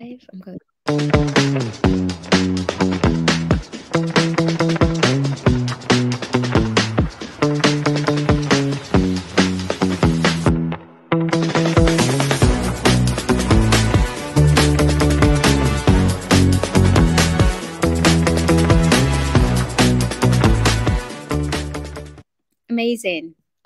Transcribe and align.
I'm 0.00 0.38
going. 0.38 0.58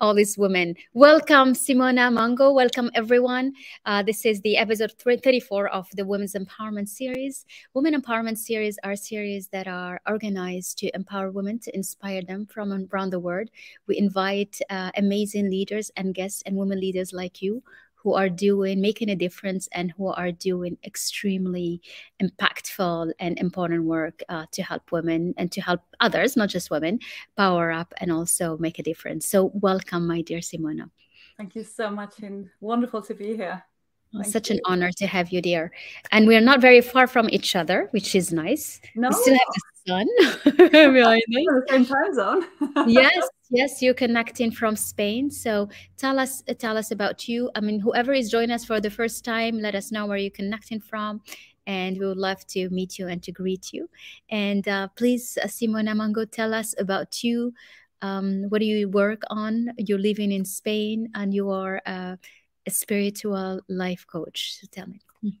All 0.03 0.13
these 0.13 0.37
women. 0.37 0.75
Welcome, 0.93 1.53
Simona 1.53 2.11
Mango. 2.11 2.51
Welcome, 2.51 2.91
everyone. 2.93 3.53
Uh, 3.85 4.03
this 4.03 4.25
is 4.25 4.41
the 4.41 4.57
episode 4.57 4.91
34 4.99 5.69
of 5.69 5.87
the 5.93 6.05
Women's 6.05 6.33
Empowerment 6.33 6.89
Series. 6.89 7.45
Women 7.73 8.01
Empowerment 8.01 8.37
Series 8.37 8.77
are 8.83 8.97
series 8.97 9.47
that 9.53 9.65
are 9.65 10.01
organized 10.05 10.77
to 10.79 10.93
empower 10.93 11.31
women, 11.31 11.57
to 11.59 11.73
inspire 11.73 12.21
them 12.21 12.45
from 12.47 12.89
around 12.91 13.11
the 13.11 13.19
world. 13.21 13.47
We 13.87 13.97
invite 13.97 14.59
uh, 14.69 14.91
amazing 14.97 15.49
leaders 15.49 15.89
and 15.95 16.13
guests 16.13 16.43
and 16.45 16.57
women 16.57 16.81
leaders 16.81 17.13
like 17.13 17.41
you 17.41 17.63
who 18.03 18.13
are 18.13 18.29
doing 18.29 18.81
making 18.81 19.09
a 19.09 19.15
difference 19.15 19.67
and 19.71 19.91
who 19.91 20.07
are 20.07 20.31
doing 20.31 20.77
extremely 20.83 21.81
impactful 22.21 23.11
and 23.19 23.39
important 23.39 23.85
work 23.85 24.21
uh, 24.29 24.45
to 24.51 24.61
help 24.61 24.91
women 24.91 25.33
and 25.37 25.51
to 25.51 25.61
help 25.61 25.81
others 25.99 26.35
not 26.35 26.49
just 26.49 26.69
women 26.69 26.99
power 27.37 27.71
up 27.71 27.93
and 27.97 28.11
also 28.11 28.57
make 28.57 28.77
a 28.77 28.83
difference. 28.83 29.25
So 29.25 29.51
welcome 29.53 30.05
my 30.05 30.21
dear 30.21 30.39
simona. 30.39 30.89
Thank 31.37 31.55
you 31.55 31.63
so 31.63 31.89
much 31.89 32.19
and 32.19 32.49
wonderful 32.59 33.01
to 33.03 33.13
be 33.13 33.35
here. 33.35 33.63
Thank 34.13 34.27
such 34.27 34.49
you. 34.49 34.57
an 34.57 34.61
honor 34.65 34.91
to 34.91 35.07
have 35.07 35.31
you 35.31 35.41
there 35.41 35.71
and 36.11 36.27
we're 36.27 36.41
not 36.41 36.61
very 36.61 36.81
far 36.81 37.07
from 37.07 37.29
each 37.31 37.55
other 37.55 37.87
which 37.91 38.13
is 38.15 38.31
nice. 38.31 38.81
No. 38.95 39.07
we 39.07 39.15
still 39.15 39.33
have 39.33 39.53
the 39.55 39.61
sun. 39.87 40.07
The 40.45 41.63
same 41.69 41.85
time 41.85 42.13
zone. 42.13 42.45
Yes 42.87 43.27
Yes, 43.55 43.83
you're 43.83 43.93
connecting 43.93 44.49
from 44.49 44.75
Spain. 44.75 45.29
So 45.29 45.69
tell 45.95 46.17
us 46.17 46.41
tell 46.57 46.75
us 46.75 46.89
about 46.89 47.27
you. 47.27 47.51
I 47.53 47.59
mean, 47.59 47.79
whoever 47.79 48.11
is 48.11 48.31
joining 48.31 48.49
us 48.49 48.65
for 48.65 48.81
the 48.81 48.89
first 48.89 49.23
time, 49.23 49.59
let 49.59 49.75
us 49.75 49.91
know 49.91 50.07
where 50.07 50.17
you're 50.17 50.31
connecting 50.31 50.79
from. 50.79 51.21
And 51.67 51.99
we 51.99 52.07
would 52.07 52.17
love 52.17 52.43
to 52.47 52.67
meet 52.71 52.97
you 52.97 53.07
and 53.09 53.21
to 53.21 53.31
greet 53.31 53.71
you. 53.71 53.87
And 54.31 54.67
uh, 54.67 54.87
please, 54.95 55.37
uh, 55.37 55.45
Simona 55.45 55.95
Mango, 55.95 56.25
tell 56.25 56.51
us 56.51 56.73
about 56.79 57.23
you. 57.23 57.53
Um, 58.01 58.45
what 58.49 58.57
do 58.57 58.65
you 58.65 58.89
work 58.89 59.21
on? 59.29 59.69
You're 59.77 59.99
living 59.99 60.31
in 60.31 60.45
Spain 60.45 61.11
and 61.13 61.31
you 61.31 61.51
are 61.51 61.79
uh, 61.85 62.15
a 62.65 62.71
spiritual 62.71 63.61
life 63.69 64.03
coach. 64.07 64.57
So 64.59 64.67
tell 64.71 64.87
me. 64.87 64.99
Hmm. 65.21 65.37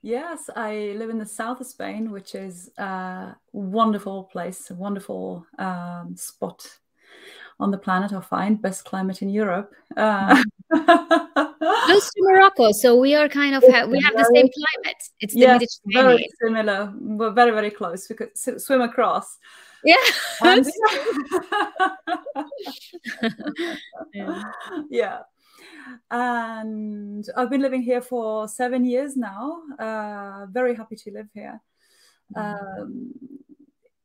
Yes, 0.00 0.48
I 0.56 0.94
live 0.96 1.10
in 1.10 1.18
the 1.18 1.26
south 1.26 1.60
of 1.60 1.66
Spain, 1.66 2.12
which 2.12 2.34
is 2.34 2.70
a 2.78 3.36
wonderful 3.52 4.24
place, 4.24 4.70
a 4.70 4.74
wonderful 4.74 5.44
um, 5.58 6.14
spot 6.16 6.66
on 7.58 7.70
the 7.70 7.78
planet 7.78 8.12
or 8.12 8.20
find 8.20 8.60
best 8.60 8.84
climate 8.84 9.22
in 9.22 9.30
Europe. 9.30 9.72
Uh, 9.96 10.42
Close 10.70 12.10
to 12.10 12.22
Morocco, 12.22 12.72
so 12.72 12.96
we 12.98 13.14
are 13.14 13.28
kind 13.28 13.54
of 13.54 13.62
ha- 13.62 13.86
we 13.86 14.00
have 14.02 14.14
the 14.14 14.30
same 14.34 14.48
climate. 14.48 15.02
It's 15.20 15.34
the 15.34 15.40
yes, 15.40 15.80
very 15.86 16.28
similar. 16.42 16.92
We're 16.98 17.30
very 17.30 17.52
very 17.52 17.70
close. 17.70 18.08
We 18.08 18.16
could 18.16 18.36
swim 18.36 18.80
across. 18.80 19.38
Yeah. 19.84 19.96
And, 20.42 20.66
yeah. 24.12 24.44
yeah. 24.90 25.18
And 26.10 27.24
I've 27.36 27.50
been 27.50 27.62
living 27.62 27.82
here 27.82 28.00
for 28.00 28.48
seven 28.48 28.84
years 28.84 29.16
now. 29.16 29.62
Uh, 29.78 30.46
very 30.50 30.74
happy 30.74 30.96
to 30.96 31.10
live 31.12 31.28
here. 31.32 31.60
Mm-hmm. 32.36 32.82
Um, 32.82 33.12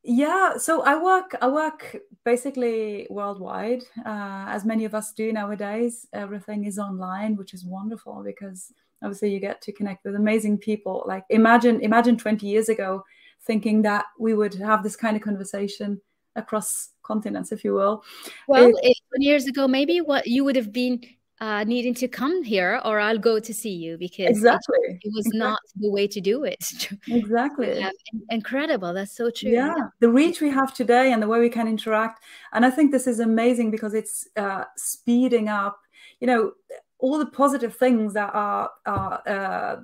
yeah 0.03 0.57
so 0.57 0.81
i 0.81 1.01
work 1.01 1.35
i 1.41 1.47
work 1.47 1.95
basically 2.23 3.07
worldwide 3.09 3.83
uh, 4.05 4.45
as 4.47 4.65
many 4.65 4.85
of 4.85 4.93
us 4.93 5.11
do 5.13 5.31
nowadays. 5.33 6.07
Everything 6.13 6.65
is 6.65 6.77
online 6.77 7.35
which 7.35 7.53
is 7.53 7.65
wonderful 7.65 8.23
because 8.23 8.71
obviously 9.01 9.33
you 9.33 9.39
get 9.39 9.61
to 9.61 9.71
connect 9.71 10.05
with 10.05 10.15
amazing 10.15 10.57
people. 10.57 11.03
Like 11.07 11.23
imagine 11.29 11.81
imagine 11.81 12.17
20 12.17 12.45
years 12.45 12.69
ago 12.69 13.03
thinking 13.41 13.81
that 13.83 14.05
we 14.19 14.33
would 14.35 14.53
have 14.55 14.83
this 14.83 14.95
kind 14.95 15.15
of 15.15 15.23
conversation 15.23 15.99
across 16.35 16.89
continents 17.03 17.51
if 17.51 17.63
you 17.63 17.73
will. 17.73 18.03
Well 18.47 18.71
it, 18.81 18.97
20 19.09 19.25
years 19.25 19.47
ago 19.47 19.67
maybe 19.67 20.01
what 20.01 20.27
you 20.27 20.43
would 20.43 20.55
have 20.55 20.71
been 20.71 21.01
uh, 21.41 21.63
needing 21.63 21.95
to 21.95 22.07
come 22.07 22.43
here 22.43 22.79
or 22.85 22.99
I'll 22.99 23.17
go 23.17 23.39
to 23.39 23.53
see 23.53 23.73
you 23.73 23.97
because 23.97 24.29
exactly 24.29 24.77
it, 24.83 24.99
it 25.01 25.11
was 25.13 25.25
exactly. 25.25 25.39
not 25.39 25.59
the 25.75 25.89
way 25.89 26.07
to 26.07 26.21
do 26.21 26.43
it. 26.43 26.89
exactly. 27.07 27.79
Yeah, 27.79 27.89
incredible. 28.29 28.93
That's 28.93 29.15
so 29.15 29.31
true. 29.31 29.49
Yeah. 29.49 29.73
yeah. 29.75 29.87
The 29.99 30.09
reach 30.09 30.39
we 30.39 30.51
have 30.51 30.71
today 30.73 31.11
and 31.11 31.21
the 31.21 31.27
way 31.27 31.39
we 31.39 31.49
can 31.49 31.67
interact. 31.67 32.23
And 32.53 32.63
I 32.63 32.69
think 32.69 32.91
this 32.91 33.07
is 33.07 33.19
amazing 33.19 33.71
because 33.71 33.95
it's 33.95 34.27
uh, 34.37 34.65
speeding 34.77 35.49
up, 35.49 35.79
you 36.19 36.27
know, 36.27 36.51
all 36.99 37.17
the 37.17 37.25
positive 37.25 37.75
things 37.75 38.13
that 38.13 38.29
are, 38.35 38.69
are 38.85 39.27
uh, 39.27 39.75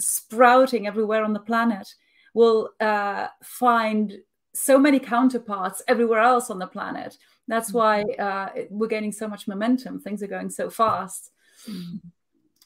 sprouting 0.00 0.88
everywhere 0.88 1.22
on 1.22 1.32
the 1.32 1.38
planet 1.38 1.94
will 2.34 2.70
uh, 2.80 3.28
find 3.44 4.18
so 4.52 4.76
many 4.76 4.98
counterparts 4.98 5.80
everywhere 5.86 6.18
else 6.18 6.50
on 6.50 6.58
the 6.58 6.66
planet 6.66 7.16
that's 7.48 7.72
why 7.72 8.04
mm-hmm. 8.04 8.60
uh, 8.60 8.64
we're 8.70 8.86
gaining 8.86 9.12
so 9.12 9.26
much 9.26 9.48
momentum. 9.48 9.98
Things 9.98 10.22
are 10.22 10.28
going 10.28 10.50
so 10.50 10.70
fast. 10.70 11.32
Mm-hmm. 11.68 11.96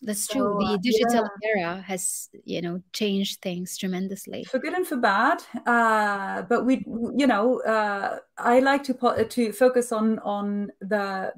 That's 0.05 0.25
so, 0.25 0.35
true. 0.35 0.59
The 0.59 0.79
digital 0.83 1.29
yeah. 1.43 1.49
era 1.55 1.81
has, 1.83 2.29
you 2.45 2.61
know, 2.61 2.83
changed 2.93 3.41
things 3.41 3.79
tremendously 3.79 4.43
for 4.45 4.59
good 4.59 4.75
and 4.75 4.85
for 4.85 4.97
bad. 4.97 5.43
Uh, 5.65 6.43
but 6.43 6.67
we, 6.67 6.85
you 7.17 7.29
know, 7.29 7.61
uh, 7.63 8.19
I 8.37 8.59
like 8.59 8.83
to 8.85 9.27
to 9.29 9.53
focus 9.53 9.93
on 9.93 10.19
on 10.19 10.73
the 10.81 11.33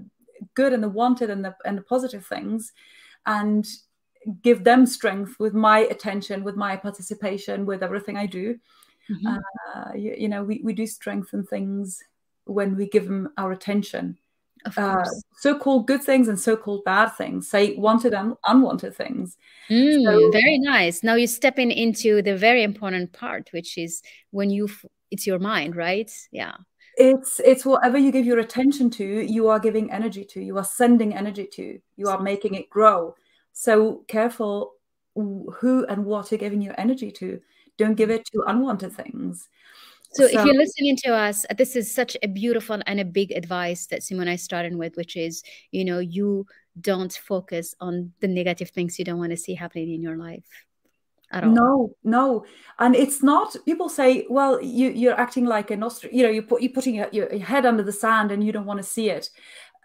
good 0.54 0.72
and 0.72 0.82
the 0.82 0.88
wanted 0.88 1.28
and 1.28 1.44
the 1.44 1.54
and 1.66 1.76
the 1.76 1.82
positive 1.82 2.24
things, 2.24 2.72
and 3.26 3.66
give 4.40 4.64
them 4.64 4.86
strength 4.86 5.38
with 5.38 5.52
my 5.52 5.80
attention, 5.80 6.42
with 6.42 6.56
my 6.56 6.74
participation, 6.74 7.66
with 7.66 7.82
everything 7.82 8.16
I 8.16 8.24
do. 8.24 8.58
Mm-hmm. 9.10 9.26
Uh, 9.26 9.92
you, 9.94 10.14
you 10.16 10.28
know, 10.28 10.42
we 10.42 10.62
we 10.64 10.72
do 10.72 10.86
strengthen 10.86 11.44
things 11.44 12.02
when 12.46 12.76
we 12.76 12.88
give 12.88 13.04
them 13.06 13.30
our 13.36 13.52
attention. 13.52 14.18
Uh, 14.76 15.04
so-called 15.36 15.86
good 15.86 16.02
things 16.02 16.28
and 16.28 16.40
so-called 16.40 16.84
bad 16.84 17.08
things. 17.08 17.48
Say 17.48 17.74
wanted 17.76 18.14
and 18.14 18.34
unwanted 18.46 18.96
things. 18.96 19.36
Mm, 19.68 20.02
so, 20.02 20.30
very 20.30 20.58
nice. 20.58 21.02
Now 21.02 21.14
you're 21.16 21.26
stepping 21.26 21.70
into 21.70 22.22
the 22.22 22.36
very 22.36 22.62
important 22.62 23.12
part 23.12 23.50
which 23.52 23.76
is 23.76 24.02
when 24.30 24.48
you 24.48 24.68
it's 25.10 25.26
your 25.26 25.38
mind 25.38 25.76
right? 25.76 26.10
Yeah. 26.30 26.54
It's 26.96 27.40
it's 27.44 27.66
whatever 27.66 27.98
you 27.98 28.10
give 28.10 28.24
your 28.24 28.38
attention 28.38 28.88
to 28.90 29.04
you 29.04 29.48
are 29.48 29.58
giving 29.58 29.90
energy 29.90 30.24
to 30.26 30.40
you 30.40 30.56
are 30.56 30.64
sending 30.64 31.14
energy 31.14 31.46
to 31.52 31.78
you 31.96 32.08
are 32.08 32.22
making 32.22 32.54
it 32.54 32.70
grow. 32.70 33.14
So 33.52 34.04
careful 34.08 34.72
who 35.14 35.84
and 35.88 36.06
what 36.06 36.30
you're 36.30 36.38
giving 36.38 36.62
your 36.62 36.74
energy 36.78 37.10
to. 37.10 37.40
Don't 37.76 37.96
give 37.96 38.10
it 38.10 38.24
to 38.26 38.44
unwanted 38.46 38.92
things 38.92 39.48
so, 40.14 40.28
so, 40.28 40.38
if 40.38 40.46
you're 40.46 40.54
listening 40.54 40.96
to 41.04 41.14
us, 41.14 41.44
this 41.56 41.76
is 41.76 41.92
such 41.92 42.16
a 42.22 42.28
beautiful 42.28 42.80
and 42.86 43.00
a 43.00 43.04
big 43.04 43.32
advice 43.32 43.86
that 43.86 44.00
Simona 44.00 44.38
started 44.38 44.76
with, 44.76 44.96
which 44.96 45.16
is, 45.16 45.42
you 45.70 45.84
know, 45.84 45.98
you 45.98 46.46
don't 46.80 47.12
focus 47.12 47.74
on 47.80 48.12
the 48.20 48.28
negative 48.28 48.70
things 48.70 48.98
you 48.98 49.04
don't 49.04 49.18
want 49.18 49.30
to 49.30 49.36
see 49.36 49.54
happening 49.54 49.92
in 49.92 50.02
your 50.02 50.16
life. 50.16 50.46
At 51.30 51.44
all. 51.44 51.50
No, 51.50 51.96
no, 52.04 52.44
and 52.78 52.94
it's 52.94 53.22
not. 53.22 53.56
People 53.64 53.88
say, 53.88 54.24
"Well, 54.28 54.62
you 54.62 54.90
you're 54.90 55.18
acting 55.18 55.46
like 55.46 55.70
an 55.72 55.82
Austrian. 55.82 56.16
You 56.16 56.22
know, 56.24 56.30
you 56.30 56.42
put 56.42 56.62
you're 56.62 56.72
putting 56.72 56.94
your, 56.94 57.08
your 57.10 57.38
head 57.40 57.66
under 57.66 57.82
the 57.82 57.92
sand 57.92 58.30
and 58.30 58.44
you 58.44 58.52
don't 58.52 58.66
want 58.66 58.78
to 58.78 58.84
see 58.84 59.10
it. 59.10 59.30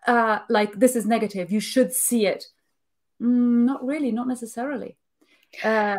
Uh, 0.06 0.40
like 0.50 0.80
this 0.80 0.96
is 0.96 1.06
negative. 1.06 1.52
You 1.52 1.60
should 1.60 1.92
see 1.92 2.28
it. 2.28 2.46
Mm, 3.22 3.66
not 3.66 3.84
really. 3.84 4.12
Not 4.12 4.28
necessarily. 4.28 4.98
Uh, 5.64 5.98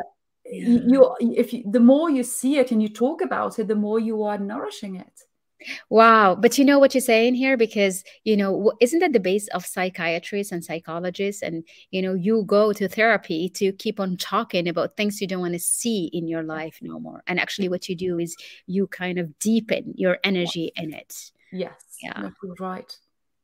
yeah. 0.50 0.78
you 0.87 1.17
if 1.20 1.52
you, 1.52 1.64
the 1.70 1.81
more 1.81 2.11
you 2.11 2.23
see 2.23 2.58
it 2.58 2.70
and 2.73 2.82
you 2.82 2.88
talk 2.88 3.23
about 3.23 3.58
it 3.58 3.69
the 3.69 3.75
more 3.75 3.99
you 3.99 4.23
are 4.23 4.38
nourishing 4.38 4.97
it. 4.97 5.25
Wow. 5.91 6.35
But 6.35 6.56
you 6.56 6.64
know 6.64 6.79
what 6.79 6.94
you're 6.94 7.02
saying 7.02 7.35
here? 7.35 7.56
Because 7.56 8.02
you 8.25 8.37
know 8.37 8.73
isn't 8.81 9.00
that 9.00 9.12
the 9.12 9.20
base 9.20 9.49
of 9.49 9.67
psychiatrists 9.67 10.52
and 10.52 10.64
psychologists? 10.64 11.43
And 11.43 11.64
you 11.91 12.02
know 12.02 12.14
you 12.14 12.44
go 12.44 12.73
to 12.73 12.88
therapy 12.88 13.49
to 13.50 13.73
keep 13.73 14.00
on 14.00 14.17
talking 14.17 14.69
about 14.69 14.97
things 14.97 15.20
you 15.20 15.26
don't 15.26 15.41
want 15.41 15.55
to 15.55 15.61
see 15.61 16.11
in 16.12 16.29
your 16.29 16.43
life 16.43 16.79
no 16.81 16.99
more. 16.99 17.23
And 17.26 17.38
actually 17.38 17.69
what 17.69 17.88
you 17.88 17.94
do 17.94 18.19
is 18.19 18.37
you 18.67 18.87
kind 18.87 19.19
of 19.19 19.38
deepen 19.38 19.94
your 19.97 20.19
energy 20.25 20.73
in 20.76 20.93
it. 20.93 21.31
Yes. 21.52 21.75
Yeah. 22.02 22.31
Right. 22.58 22.93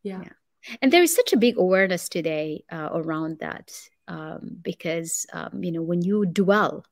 Yeah. 0.03 0.23
yeah. 0.23 0.77
and 0.81 0.93
there 0.93 1.03
is 1.03 1.15
such 1.15 1.33
a 1.33 1.37
big 1.37 1.59
awareness 1.59 2.09
today 2.09 2.65
uh, 2.71 2.91
around 2.93 3.41
that 3.41 3.73
um, 4.09 4.59
because 4.63 5.27
um, 5.33 5.63
you 5.65 5.73
know 5.73 5.83
when 5.83 6.03
you 6.03 6.27
dwell 6.27 6.85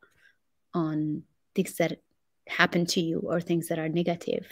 on 0.74 1.22
things 1.54 1.74
that 1.76 2.00
happen 2.46 2.86
to 2.86 3.00
you 3.00 3.20
or 3.20 3.40
things 3.40 3.68
that 3.68 3.78
are 3.78 3.88
negative, 3.88 4.46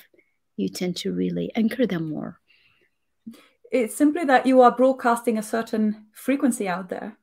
you 0.56 0.68
tend 0.68 0.96
to 0.96 1.12
really 1.12 1.50
anchor 1.54 1.86
them 1.86 2.08
more. 2.08 2.38
It's 3.70 3.94
simply 3.94 4.24
that 4.26 4.46
you 4.46 4.60
are 4.60 4.70
broadcasting 4.70 5.38
a 5.38 5.42
certain 5.42 6.06
frequency 6.12 6.68
out 6.68 6.88
there. 6.88 7.16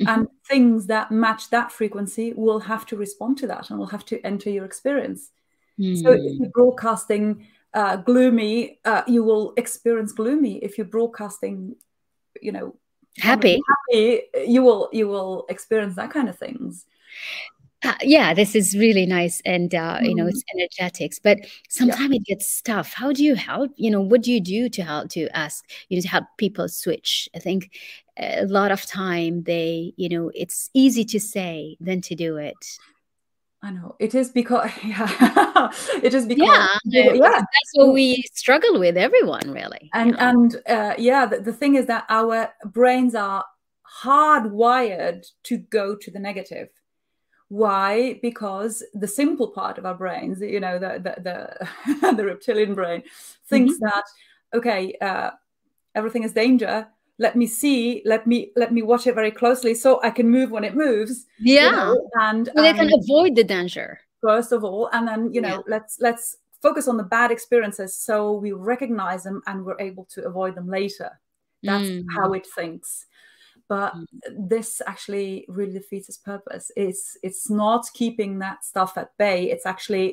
Mm-hmm. 0.00 0.08
And 0.08 0.28
things 0.48 0.86
that 0.86 1.10
match 1.10 1.50
that 1.50 1.70
frequency 1.70 2.32
will 2.32 2.60
have 2.60 2.86
to 2.86 2.96
respond 2.96 3.38
to 3.38 3.46
that 3.48 3.70
and 3.70 3.78
will 3.78 3.86
have 3.86 4.04
to 4.06 4.20
enter 4.26 4.50
your 4.50 4.64
experience. 4.64 5.30
Mm. 5.78 6.02
So 6.02 6.12
if 6.12 6.40
you're 6.40 6.50
broadcasting 6.50 7.46
uh, 7.74 7.96
gloomy, 7.96 8.80
uh, 8.84 9.02
you 9.06 9.22
will 9.22 9.54
experience 9.56 10.12
gloomy. 10.12 10.56
If 10.56 10.76
you're 10.76 10.86
broadcasting, 10.86 11.76
you 12.40 12.52
know, 12.52 12.76
happy, 13.18 13.60
happy, 13.90 14.22
you 14.46 14.62
will 14.62 14.88
you 14.92 15.08
will 15.08 15.46
experience 15.48 15.96
that 15.96 16.10
kind 16.10 16.28
of 16.28 16.38
things. 16.38 16.86
Uh, 17.84 17.94
yeah, 18.02 18.32
this 18.32 18.54
is 18.54 18.76
really 18.76 19.06
nice, 19.06 19.40
and 19.44 19.74
uh, 19.74 19.98
mm. 19.98 20.08
you 20.08 20.14
know, 20.14 20.26
it's 20.26 20.40
mm-hmm. 20.40 20.60
energetics. 20.60 21.18
But 21.18 21.38
sometimes 21.68 22.10
yeah. 22.10 22.16
it 22.16 22.24
gets 22.26 22.62
tough. 22.62 22.92
How 22.92 23.12
do 23.12 23.24
you 23.24 23.34
help? 23.34 23.72
You 23.76 23.90
know, 23.90 24.00
what 24.00 24.22
do 24.22 24.32
you 24.32 24.40
do 24.40 24.68
to 24.68 24.82
help 24.82 25.10
to 25.10 25.28
ask 25.36 25.68
you 25.88 25.96
know 25.96 26.02
to 26.02 26.08
help 26.08 26.24
people 26.38 26.68
switch? 26.68 27.28
I 27.34 27.38
think 27.40 27.70
a 28.18 28.44
lot 28.46 28.70
of 28.70 28.84
time 28.86 29.42
they, 29.44 29.94
you 29.96 30.08
know, 30.08 30.30
it's 30.34 30.70
easy 30.74 31.04
to 31.06 31.18
say 31.18 31.76
than 31.80 32.00
to 32.02 32.14
do 32.14 32.36
it. 32.36 32.78
I 33.64 33.70
know 33.70 33.94
it 34.00 34.14
is 34.14 34.30
because 34.30 34.70
yeah, 34.84 35.70
it 36.02 36.14
is 36.14 36.26
because 36.26 36.48
yeah, 36.84 37.12
yeah. 37.12 37.18
that's 37.20 37.72
what 37.74 37.92
we 37.92 38.22
struggle 38.32 38.78
with. 38.78 38.96
Everyone 38.96 39.50
really, 39.50 39.90
and 39.94 40.10
yeah. 40.10 40.30
and 40.30 40.56
uh, 40.68 40.94
yeah, 40.98 41.26
the, 41.26 41.40
the 41.40 41.52
thing 41.52 41.76
is 41.76 41.86
that 41.86 42.04
our 42.08 42.52
brains 42.64 43.14
are 43.14 43.44
hardwired 44.02 45.26
to 45.44 45.58
go 45.58 45.94
to 45.94 46.10
the 46.10 46.18
negative. 46.18 46.68
Why? 47.52 48.18
Because 48.22 48.82
the 48.94 49.06
simple 49.06 49.48
part 49.48 49.76
of 49.76 49.84
our 49.84 49.94
brains, 49.94 50.40
you 50.40 50.58
know, 50.58 50.78
the 50.78 50.92
the 51.06 51.14
the, 51.28 52.12
the 52.16 52.24
reptilian 52.24 52.74
brain, 52.74 53.02
thinks 53.50 53.74
mm-hmm. 53.74 53.84
that 53.84 54.04
okay, 54.54 54.96
uh, 55.02 55.32
everything 55.94 56.22
is 56.22 56.32
danger 56.32 56.88
let 57.18 57.36
me 57.36 57.46
see 57.46 58.02
let 58.04 58.26
me 58.26 58.50
let 58.56 58.72
me 58.72 58.82
watch 58.82 59.06
it 59.06 59.14
very 59.14 59.30
closely 59.30 59.74
so 59.74 60.00
i 60.02 60.10
can 60.10 60.28
move 60.28 60.50
when 60.50 60.64
it 60.64 60.74
moves 60.74 61.26
yeah 61.38 61.66
you 61.66 61.72
know, 61.72 62.10
and 62.14 62.46
so 62.46 62.62
they 62.62 62.72
can 62.72 62.92
um, 62.92 62.98
avoid 63.00 63.36
the 63.36 63.44
danger 63.44 64.00
first 64.20 64.50
of 64.50 64.64
all 64.64 64.88
and 64.92 65.06
then 65.06 65.32
you 65.32 65.40
know 65.40 65.56
yeah. 65.56 65.74
let's 65.74 65.98
let's 66.00 66.36
focus 66.62 66.88
on 66.88 66.96
the 66.96 67.02
bad 67.02 67.30
experiences 67.30 67.94
so 67.94 68.32
we 68.32 68.52
recognize 68.52 69.24
them 69.24 69.42
and 69.46 69.64
we're 69.64 69.78
able 69.78 70.06
to 70.06 70.24
avoid 70.24 70.54
them 70.54 70.68
later 70.68 71.20
that's 71.62 71.84
mm. 71.84 72.04
how 72.14 72.32
it 72.32 72.46
thinks 72.54 73.06
but 73.72 73.94
mm. 73.94 74.06
this 74.52 74.82
actually 74.86 75.46
really 75.48 75.72
defeats 75.72 76.08
its 76.10 76.18
purpose. 76.18 76.70
It's 76.76 77.16
it's 77.22 77.48
not 77.48 77.82
keeping 77.94 78.38
that 78.40 78.58
stuff 78.70 78.98
at 78.98 79.16
bay. 79.16 79.50
It's 79.50 79.66
actually 79.66 80.08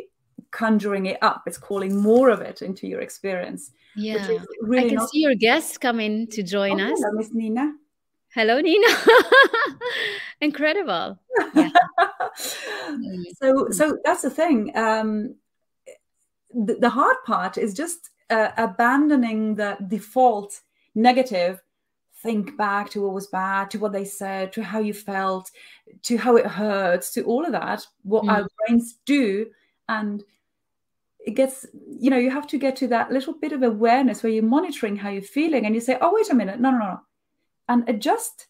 conjuring 0.52 1.08
it 1.08 1.20
up. 1.22 1.44
It's 1.48 1.58
calling 1.58 1.94
more 2.10 2.30
of 2.30 2.40
it 2.42 2.62
into 2.62 2.88
your 2.88 3.02
experience 3.02 3.72
yeah. 3.96 4.28
really 4.62 4.86
i 4.86 4.90
can 4.90 4.96
not... 4.96 5.10
see 5.10 5.20
your 5.20 5.36
guests 5.36 5.78
coming 5.78 6.28
to 6.28 6.44
join 6.44 6.80
oh, 6.80 6.92
us. 6.92 7.00
hello 7.00 7.12
miss 7.14 7.34
nina. 7.34 7.74
Hello 8.32 8.62
nina. 8.62 8.88
Incredible. 10.42 11.18
Yeah. 11.56 11.70
so 13.42 13.70
so 13.72 13.98
that's 14.06 14.22
the 14.22 14.30
thing. 14.30 14.72
Um 14.76 15.36
the, 16.54 16.76
the 16.76 16.90
hard 16.90 17.18
part 17.26 17.58
is 17.58 17.74
just 17.74 18.12
uh, 18.30 18.52
abandoning 18.58 19.56
the 19.56 19.78
default 19.88 20.62
negative 20.94 21.62
think 22.22 22.58
back 22.58 22.90
to 22.92 23.02
what 23.02 23.14
was 23.14 23.28
bad, 23.28 23.72
to 23.72 23.80
what 23.80 23.94
they 23.94 24.06
said, 24.06 24.52
to 24.54 24.64
how 24.64 24.80
you 24.80 24.94
felt, 24.94 25.52
to 26.04 26.18
how 26.18 26.36
it 26.36 26.46
hurts, 26.46 27.12
to 27.14 27.24
all 27.24 27.46
of 27.46 27.52
that, 27.52 27.86
what 28.04 28.26
mm. 28.26 28.32
our 28.32 28.48
brains 28.58 29.00
do. 29.06 29.48
And 29.88 30.24
it 31.20 31.36
gets 31.36 31.66
you 32.00 32.10
know 32.10 32.18
you 32.18 32.32
have 32.32 32.48
to 32.48 32.58
get 32.58 32.76
to 32.78 32.88
that 32.88 33.12
little 33.12 33.34
bit 33.34 33.52
of 33.52 33.62
awareness 33.62 34.24
where 34.24 34.32
you're 34.32 34.44
monitoring 34.44 34.96
how 34.96 35.10
you're 35.10 35.22
feeling 35.22 35.66
and 35.66 35.76
you 35.76 35.82
say 35.82 35.98
oh 36.02 36.12
wait 36.14 36.30
a 36.30 36.34
minute 36.34 36.60
no 36.60 36.72
no 36.72 36.78
no 36.78 37.00
and 37.68 37.88
adjust 37.90 38.48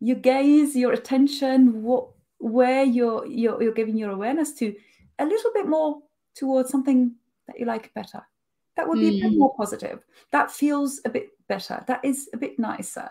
your 0.00 0.16
gaze 0.16 0.76
your 0.76 0.92
attention 0.92 1.82
what 1.82 2.08
where 2.38 2.84
you're 2.84 3.26
you're, 3.26 3.60
you're 3.62 3.72
giving 3.72 3.96
your 3.96 4.10
awareness 4.10 4.54
to 4.54 4.74
a 5.18 5.26
little 5.26 5.50
bit 5.52 5.66
more 5.66 6.00
towards 6.34 6.70
something 6.70 7.12
that 7.48 7.58
you 7.58 7.66
like 7.66 7.92
better 7.94 8.22
that 8.76 8.86
would 8.88 9.00
be 9.00 9.10
mm. 9.10 9.18
a 9.18 9.22
bit 9.22 9.32
hmm. 9.32 9.38
more 9.38 9.56
positive 9.56 10.04
that 10.30 10.50
feels 10.50 11.00
a 11.04 11.08
bit 11.08 11.30
better 11.48 11.84
that 11.86 12.04
is 12.04 12.28
a 12.32 12.36
bit 12.36 12.58
nicer 12.58 13.08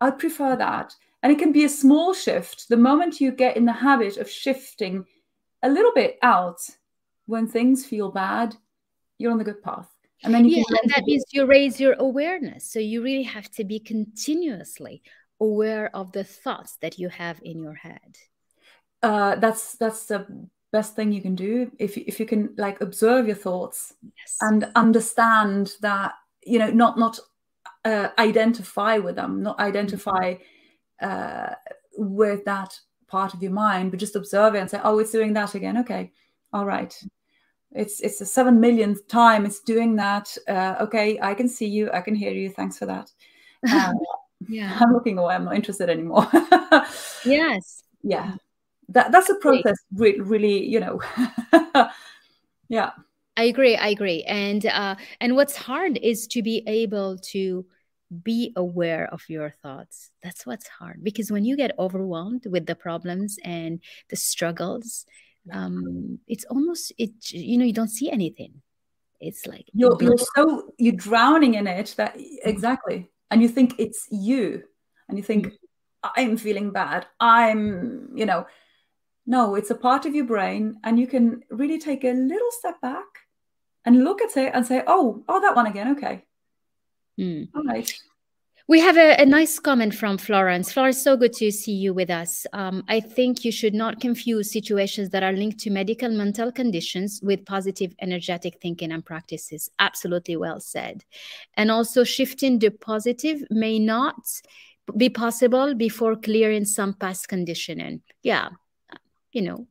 i 0.00 0.10
prefer 0.10 0.56
that 0.56 0.94
and 1.22 1.32
it 1.32 1.38
can 1.38 1.52
be 1.52 1.64
a 1.64 1.68
small 1.68 2.12
shift 2.12 2.68
the 2.68 2.76
moment 2.76 3.20
you 3.20 3.32
get 3.32 3.56
in 3.56 3.64
the 3.64 3.72
habit 3.72 4.16
of 4.16 4.28
shifting 4.28 5.04
a 5.62 5.68
little 5.68 5.92
bit 5.92 6.18
out 6.22 6.60
when 7.26 7.46
things 7.46 7.86
feel 7.86 8.10
bad, 8.10 8.54
you're 9.18 9.32
on 9.32 9.38
the 9.38 9.44
good 9.44 9.62
path. 9.62 9.90
And 10.22 10.32
then 10.32 10.44
you 10.44 10.56
yeah, 10.56 10.78
and 10.82 10.90
that 10.90 11.04
means 11.04 11.24
you 11.32 11.46
raise 11.46 11.80
your 11.80 11.94
awareness. 11.98 12.70
So 12.70 12.78
you 12.78 13.02
really 13.02 13.24
have 13.24 13.50
to 13.52 13.64
be 13.64 13.78
continuously 13.78 15.02
aware 15.40 15.94
of 15.94 16.12
the 16.12 16.24
thoughts 16.24 16.76
that 16.80 16.98
you 16.98 17.08
have 17.08 17.40
in 17.42 17.62
your 17.62 17.74
head. 17.74 18.16
Uh, 19.02 19.36
that's 19.36 19.76
that's 19.76 20.06
the 20.06 20.26
best 20.72 20.96
thing 20.96 21.12
you 21.12 21.20
can 21.20 21.34
do 21.34 21.70
if 21.78 21.96
if 21.98 22.18
you 22.18 22.26
can 22.26 22.54
like 22.56 22.80
observe 22.80 23.26
your 23.26 23.36
thoughts 23.36 23.92
yes. 24.02 24.38
and 24.40 24.70
understand 24.74 25.72
that 25.82 26.14
you 26.44 26.58
know 26.58 26.70
not 26.70 26.98
not 26.98 27.18
uh, 27.84 28.08
identify 28.18 28.98
with 28.98 29.16
them, 29.16 29.42
not 29.42 29.58
identify 29.60 30.34
uh, 31.00 31.50
with 31.96 32.44
that 32.44 32.78
part 33.08 33.34
of 33.34 33.42
your 33.42 33.52
mind, 33.52 33.90
but 33.90 34.00
just 34.00 34.16
observe 34.16 34.54
it 34.54 34.60
and 34.60 34.70
say, 34.70 34.80
"Oh, 34.82 34.98
it's 34.98 35.12
doing 35.12 35.32
that 35.34 35.54
again." 35.54 35.78
Okay, 35.78 36.12
all 36.52 36.64
right. 36.64 36.94
It's 37.72 38.00
it's 38.00 38.20
a 38.20 38.26
seven 38.26 38.60
millionth 38.60 39.06
time 39.08 39.44
it's 39.44 39.60
doing 39.60 39.96
that. 39.96 40.36
Uh, 40.48 40.76
okay. 40.80 41.18
I 41.20 41.34
can 41.34 41.48
see 41.48 41.66
you. 41.66 41.90
I 41.92 42.00
can 42.00 42.14
hear 42.14 42.32
you. 42.32 42.50
Thanks 42.50 42.78
for 42.78 42.86
that. 42.86 43.10
Uh, 43.68 43.92
yeah. 44.48 44.78
I'm 44.80 44.92
looking 44.92 45.18
away. 45.18 45.34
I'm 45.34 45.44
not 45.44 45.56
interested 45.56 45.90
anymore. 45.90 46.26
Yes. 47.24 47.82
Yeah. 48.02 48.34
That 48.90 49.10
that's 49.10 49.30
a 49.30 49.36
process 49.36 49.76
re- 49.94 50.20
really 50.20 50.64
you 50.64 50.80
know. 50.80 51.00
Yeah 52.68 52.90
i 53.36 53.44
agree 53.44 53.76
i 53.76 53.88
agree. 53.88 54.22
And 54.24 54.64
uh 54.66 54.96
and 55.20 55.36
what's 55.36 55.56
hard 55.56 55.98
is 55.98 56.26
to 56.28 56.42
be 56.42 56.62
able 56.66 57.18
to 57.32 57.66
be 58.22 58.52
aware 58.54 59.08
of 59.12 59.22
your 59.28 59.50
thoughts. 59.50 60.10
That's 60.22 60.46
what's 60.46 60.68
hard. 60.68 61.02
Because 61.02 61.32
when 61.32 61.44
you 61.44 61.56
get 61.56 61.76
overwhelmed 61.78 62.46
with 62.46 62.66
the 62.66 62.74
problems 62.74 63.38
and 63.42 63.80
the 64.10 64.16
struggles 64.16 65.06
um 65.52 66.18
it's 66.26 66.46
almost 66.46 66.90
it 66.96 67.30
you 67.30 67.58
know 67.58 67.64
you 67.64 67.72
don't 67.72 67.88
see 67.88 68.10
anything. 68.10 68.62
It's 69.20 69.46
like 69.46 69.66
you're, 69.72 69.96
you're 70.00 70.18
so 70.36 70.72
you're 70.78 70.94
drowning 70.96 71.54
in 71.54 71.66
it 71.66 71.94
that 71.96 72.14
exactly. 72.16 73.10
And 73.30 73.42
you 73.42 73.48
think 73.48 73.74
it's 73.78 74.06
you. 74.10 74.62
And 75.08 75.18
you 75.18 75.24
think 75.24 75.46
mm-hmm. 75.46 76.08
i'm 76.16 76.36
feeling 76.36 76.70
bad. 76.70 77.06
I'm 77.20 78.10
you 78.14 78.26
know. 78.26 78.46
No 79.26 79.54
it's 79.54 79.70
a 79.70 79.74
part 79.74 80.04
of 80.04 80.14
your 80.14 80.26
brain 80.26 80.76
and 80.84 81.00
you 81.00 81.06
can 81.06 81.42
really 81.48 81.78
take 81.78 82.04
a 82.04 82.12
little 82.12 82.50
step 82.50 82.78
back 82.82 83.23
and 83.84 84.04
look 84.04 84.22
at 84.22 84.36
it 84.36 84.52
and 84.54 84.66
say 84.66 84.82
oh 84.86 85.22
oh 85.28 85.40
that 85.40 85.56
one 85.56 85.66
again 85.66 85.92
okay 85.92 86.24
mm. 87.18 87.48
all 87.54 87.64
right 87.64 87.94
we 88.66 88.80
have 88.80 88.96
a, 88.96 89.20
a, 89.20 89.26
nice 89.26 89.58
comment 89.58 89.94
from 89.94 90.16
Florence. 90.16 90.72
Florence, 90.72 91.02
so 91.02 91.18
good 91.18 91.34
to 91.34 91.50
see 91.50 91.74
you 91.74 91.92
with 91.92 92.08
us. 92.08 92.46
Um, 92.54 92.82
I 92.88 92.98
think 92.98 93.44
you 93.44 93.52
should 93.52 93.74
not 93.74 94.00
confuse 94.00 94.50
situations 94.50 95.10
that 95.10 95.22
are 95.22 95.32
linked 95.32 95.60
to 95.60 95.70
medical 95.70 96.08
mental 96.08 96.50
conditions 96.50 97.20
with 97.22 97.44
positive 97.44 97.94
energetic 98.00 98.62
thinking 98.62 98.90
and 98.90 99.04
practices. 99.04 99.70
Absolutely 99.78 100.36
well 100.36 100.60
said. 100.60 101.04
And 101.58 101.70
also, 101.70 102.04
shifting 102.04 102.58
the 102.58 102.70
positive 102.70 103.44
may 103.50 103.78
not 103.78 104.16
be 104.96 105.10
possible 105.10 105.74
before 105.74 106.16
clearing 106.16 106.64
some 106.64 106.94
past 106.94 107.28
conditioning. 107.28 108.00
Yeah, 108.22 108.48
you 109.32 109.42
know. 109.42 109.66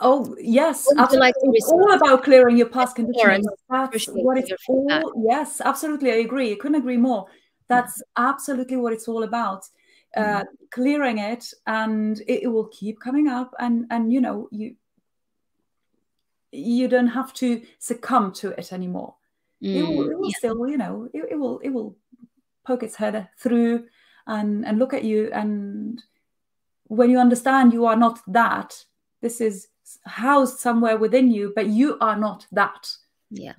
Oh 0.00 0.36
yes, 0.40 0.86
absolutely. 0.96 1.18
Like 1.18 1.34
it's 1.42 1.68
all 1.68 1.92
about 1.92 2.22
clearing 2.22 2.56
your 2.56 2.68
past 2.68 2.96
conditioning. 2.96 3.44
That's 3.68 4.06
what 4.06 4.38
it's 4.38 4.52
all. 4.68 5.12
Yes, 5.28 5.60
absolutely. 5.60 6.10
I 6.12 6.16
agree. 6.16 6.52
I 6.52 6.56
couldn't 6.56 6.76
agree 6.76 6.96
more 6.96 7.28
that's 7.68 8.02
absolutely 8.16 8.76
what 8.76 8.92
it's 8.92 9.08
all 9.08 9.22
about. 9.22 9.64
Uh, 10.16 10.40
mm-hmm. 10.40 10.64
clearing 10.70 11.18
it 11.18 11.52
and 11.66 12.20
it, 12.22 12.44
it, 12.44 12.46
will 12.46 12.68
keep 12.68 12.98
coming 12.98 13.28
up 13.28 13.54
and 13.58 13.84
and 13.90 14.10
you 14.10 14.22
know 14.22 14.48
you 14.50 14.74
you 16.50 16.88
don't 16.88 17.08
have 17.08 17.30
to 17.34 17.60
succumb 17.78 18.32
to 18.32 18.48
it 18.52 18.72
anymore 18.72 19.14
mm, 19.62 19.76
it 19.76 19.82
will, 19.82 20.10
it 20.10 20.18
will 20.18 20.30
yeah. 20.30 20.38
still 20.38 20.66
you 20.66 20.78
know 20.78 21.06
it, 21.12 21.24
it, 21.32 21.34
will 21.34 21.58
it 21.58 21.68
will 21.68 21.94
poke 22.66 22.82
its 22.82 22.96
head 22.96 23.28
through 23.38 23.84
and 24.26 24.64
and 24.64 24.78
look 24.78 24.94
at 24.94 25.04
you 25.04 25.30
and 25.30 26.02
when 26.84 27.10
you 27.10 27.18
understand 27.18 27.74
you 27.74 27.84
are 27.84 27.94
not 27.94 28.18
that 28.26 28.82
this 29.20 29.42
is 29.42 29.68
housed 30.06 30.58
somewhere 30.58 30.96
within 30.96 31.30
you 31.30 31.52
but 31.54 31.66
you 31.66 31.96
are 32.00 32.16
not 32.16 32.46
that. 32.52 32.88
Yeah. 33.30 33.52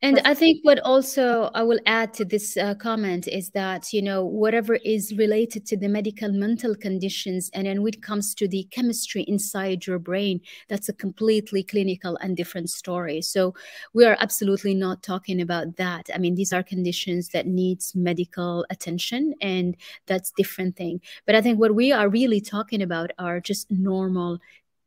And 0.00 0.20
i 0.24 0.34
think 0.34 0.58
what 0.64 0.80
also 0.80 1.48
i 1.54 1.62
will 1.62 1.78
add 1.86 2.12
to 2.14 2.24
this 2.24 2.56
uh, 2.56 2.74
comment 2.74 3.28
is 3.28 3.50
that 3.50 3.92
you 3.92 4.02
know 4.02 4.24
whatever 4.24 4.74
is 4.84 5.14
related 5.16 5.64
to 5.66 5.76
the 5.76 5.88
medical 5.88 6.32
mental 6.32 6.74
conditions 6.74 7.48
and 7.54 7.68
then 7.68 7.82
when 7.82 7.94
it 7.94 8.02
comes 8.02 8.34
to 8.34 8.48
the 8.48 8.64
chemistry 8.72 9.22
inside 9.22 9.86
your 9.86 10.00
brain 10.00 10.40
that's 10.68 10.88
a 10.88 10.92
completely 10.92 11.62
clinical 11.62 12.16
and 12.16 12.36
different 12.36 12.68
story. 12.68 13.22
So 13.22 13.54
we 13.94 14.04
are 14.04 14.16
absolutely 14.18 14.74
not 14.74 15.04
talking 15.04 15.40
about 15.40 15.76
that. 15.76 16.10
I 16.12 16.18
mean 16.18 16.34
these 16.34 16.52
are 16.52 16.64
conditions 16.64 17.28
that 17.28 17.46
needs 17.46 17.94
medical 17.94 18.66
attention 18.70 19.34
and 19.40 19.76
that's 20.06 20.32
different 20.36 20.74
thing. 20.74 21.00
But 21.26 21.36
i 21.36 21.40
think 21.40 21.60
what 21.60 21.76
we 21.76 21.92
are 21.92 22.08
really 22.08 22.40
talking 22.40 22.82
about 22.82 23.12
are 23.20 23.38
just 23.38 23.70
normal 23.70 24.40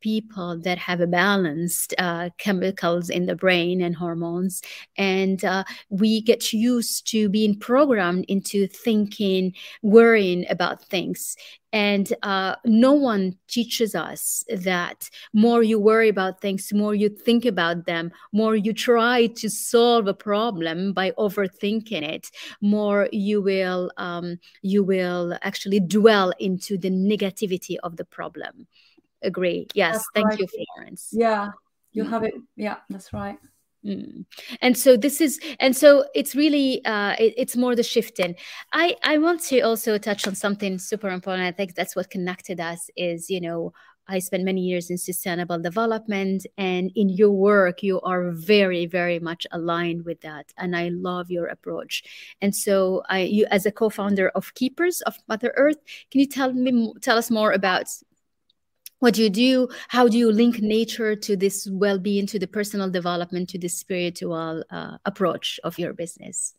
people 0.06 0.56
that 0.56 0.78
have 0.78 1.00
a 1.00 1.06
balanced 1.08 1.92
uh, 1.98 2.30
chemicals 2.38 3.10
in 3.10 3.26
the 3.26 3.34
brain 3.34 3.80
and 3.82 3.96
hormones. 3.96 4.62
And 4.96 5.44
uh, 5.44 5.64
we 5.88 6.20
get 6.20 6.52
used 6.52 7.10
to 7.10 7.28
being 7.28 7.58
programmed 7.58 8.24
into 8.28 8.68
thinking 8.68 9.52
worrying 9.82 10.46
about 10.48 10.84
things. 10.84 11.34
And 11.72 12.12
uh, 12.22 12.54
no 12.64 12.92
one 12.92 13.36
teaches 13.48 13.96
us 13.96 14.44
that 14.48 15.10
more 15.32 15.64
you 15.64 15.80
worry 15.80 16.08
about 16.08 16.40
things 16.40 16.72
more 16.72 16.94
you 16.94 17.08
think 17.08 17.44
about 17.44 17.86
them 17.86 18.12
more 18.32 18.56
you 18.56 18.72
try 18.72 19.26
to 19.26 19.50
solve 19.50 20.06
a 20.06 20.14
problem 20.14 20.92
by 20.92 21.10
overthinking 21.18 22.02
it 22.02 22.30
more 22.60 23.08
you 23.12 23.42
will 23.42 23.90
um, 23.96 24.38
you 24.62 24.82
will 24.84 25.36
actually 25.42 25.80
dwell 25.80 26.32
into 26.38 26.78
the 26.78 26.90
negativity 26.90 27.76
of 27.82 27.96
the 27.96 28.04
problem 28.04 28.66
agree. 29.22 29.66
Yes, 29.74 29.94
that's 29.94 30.08
thank 30.14 30.28
right. 30.28 30.38
you, 30.38 30.46
Florence. 30.46 31.10
Yeah, 31.12 31.50
you 31.92 32.04
mm. 32.04 32.10
have 32.10 32.24
it. 32.24 32.34
Yeah, 32.56 32.76
that's 32.88 33.12
right. 33.12 33.38
Mm. 33.84 34.24
And 34.60 34.76
so 34.76 34.96
this 34.96 35.20
is, 35.20 35.38
and 35.60 35.76
so 35.76 36.06
it's 36.14 36.34
really, 36.34 36.84
uh, 36.84 37.14
it, 37.18 37.34
it's 37.36 37.56
more 37.56 37.76
the 37.76 37.84
shifting. 37.84 38.34
I 38.72 38.96
I 39.04 39.18
want 39.18 39.42
to 39.42 39.60
also 39.60 39.96
touch 39.98 40.26
on 40.26 40.34
something 40.34 40.78
super 40.78 41.08
important. 41.08 41.46
I 41.46 41.52
think 41.52 41.74
that's 41.74 41.94
what 41.94 42.10
connected 42.10 42.58
us 42.58 42.90
is, 42.96 43.30
you 43.30 43.40
know, 43.40 43.72
I 44.08 44.20
spent 44.20 44.44
many 44.44 44.60
years 44.60 44.88
in 44.88 44.98
sustainable 44.98 45.58
development, 45.58 46.46
and 46.56 46.92
in 46.94 47.08
your 47.08 47.32
work, 47.32 47.82
you 47.82 48.00
are 48.02 48.30
very, 48.30 48.86
very 48.86 49.18
much 49.18 49.46
aligned 49.50 50.04
with 50.04 50.20
that. 50.20 50.52
And 50.56 50.76
I 50.76 50.90
love 50.90 51.28
your 51.28 51.46
approach. 51.46 52.04
And 52.40 52.54
so, 52.54 53.02
I, 53.08 53.20
you, 53.20 53.46
as 53.50 53.66
a 53.66 53.72
co-founder 53.72 54.28
of 54.30 54.54
Keepers 54.54 55.00
of 55.02 55.16
Mother 55.28 55.52
Earth, 55.56 55.78
can 56.10 56.20
you 56.20 56.26
tell 56.26 56.52
me, 56.52 56.92
tell 57.02 57.18
us 57.18 57.30
more 57.30 57.52
about 57.52 57.86
what 58.98 59.14
do 59.14 59.22
you 59.22 59.30
do? 59.30 59.68
How 59.88 60.08
do 60.08 60.16
you 60.16 60.32
link 60.32 60.60
nature 60.60 61.14
to 61.16 61.36
this 61.36 61.68
well-being 61.70 62.26
to 62.28 62.38
the 62.38 62.46
personal 62.46 62.90
development 62.90 63.50
to 63.50 63.58
the 63.58 63.68
spiritual 63.68 64.64
uh, 64.70 64.96
approach 65.04 65.60
of 65.64 65.78
your 65.78 65.92
business? 65.92 66.54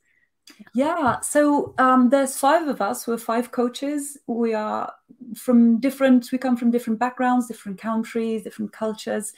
Yeah 0.74 1.20
so 1.20 1.74
um, 1.78 2.10
there's 2.10 2.38
five 2.38 2.68
of 2.68 2.82
us. 2.82 3.08
We're 3.08 3.18
five 3.18 3.52
coaches. 3.52 4.18
We 4.28 4.54
are 4.54 4.94
from 5.36 5.80
different 5.80 6.32
we 6.32 6.38
come 6.38 6.56
from 6.56 6.72
different 6.72 7.00
backgrounds 7.00 7.48
different 7.48 7.80
countries 7.80 8.44
different 8.44 8.72
cultures. 8.72 9.34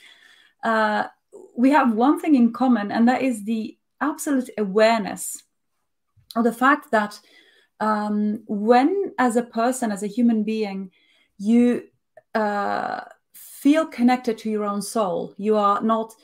Uh, 0.62 1.04
we 1.56 1.70
have 1.70 1.94
one 1.94 2.20
thing 2.20 2.34
in 2.34 2.52
common 2.52 2.92
and 2.92 3.08
that 3.08 3.22
is 3.22 3.44
the 3.44 3.76
absolute 4.00 4.50
awareness 4.58 5.42
of 6.36 6.44
the 6.44 6.52
fact 6.52 6.90
that 6.90 7.18
um, 7.80 8.42
when 8.46 9.12
as 9.18 9.36
a 9.36 9.42
person 9.42 9.90
as 9.90 10.02
a 10.02 10.06
human 10.06 10.44
being 10.44 10.90
you 11.38 11.89
uh, 12.34 13.00
feel 13.34 13.86
connected 13.86 14.38
to 14.38 14.50
your 14.50 14.64
own 14.64 14.82
soul. 14.82 15.34
You 15.36 15.56
are 15.56 15.82
not 15.82 16.14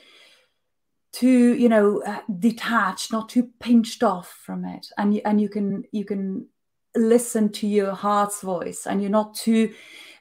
too, 1.11 1.55
you 1.55 1.69
know, 1.69 2.01
uh, 2.03 2.21
detached, 2.39 3.11
not 3.11 3.29
too 3.29 3.49
pinched 3.59 4.03
off 4.03 4.29
from 4.45 4.65
it, 4.65 4.87
and 4.97 5.19
and 5.25 5.41
you 5.41 5.49
can 5.49 5.83
you 5.91 6.05
can 6.05 6.47
listen 6.95 7.51
to 7.53 7.67
your 7.67 7.93
heart's 7.93 8.41
voice, 8.41 8.85
and 8.85 9.01
you're 9.01 9.09
not 9.09 9.33
too 9.33 9.73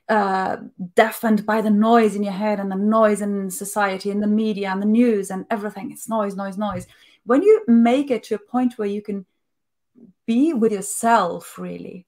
uh, 0.09 0.57
deafened 0.95 1.45
by 1.45 1.61
the 1.61 1.71
noise 1.71 2.15
in 2.15 2.23
your 2.23 2.33
head 2.33 2.61
and 2.61 2.71
the 2.71 2.77
noise 2.77 3.21
in 3.21 3.51
society 3.51 4.11
and 4.11 4.23
the 4.23 4.27
media 4.27 4.71
and 4.71 4.81
the 4.81 4.87
news 4.87 5.31
and 5.31 5.45
everything. 5.51 5.91
It's 5.91 6.09
noise, 6.09 6.37
noise, 6.37 6.57
noise. 6.57 6.87
When 7.25 7.43
you 7.43 7.65
make 7.67 8.11
it 8.11 8.23
to 8.25 8.37
a 8.37 8.39
point 8.39 8.79
where 8.79 8.89
you 8.89 9.03
can 9.03 9.27
be 10.27 10.53
with 10.53 10.73
yourself, 10.73 11.59
really, 11.59 12.07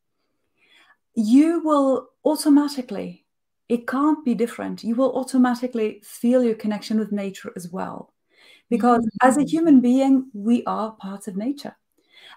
you 1.14 1.60
will 1.64 2.10
automatically 2.24 3.24
it 3.68 3.86
can't 3.86 4.24
be 4.24 4.34
different. 4.34 4.82
You 4.82 4.94
will 4.94 5.14
automatically 5.16 6.00
feel 6.02 6.42
your 6.42 6.54
connection 6.54 6.98
with 6.98 7.12
nature 7.12 7.52
as 7.56 7.68
well. 7.70 8.12
Because 8.70 9.00
mm-hmm. 9.00 9.28
as 9.28 9.36
a 9.36 9.44
human 9.44 9.80
being, 9.80 10.30
we 10.32 10.64
are 10.64 10.92
part 10.92 11.28
of 11.28 11.36
nature. 11.36 11.76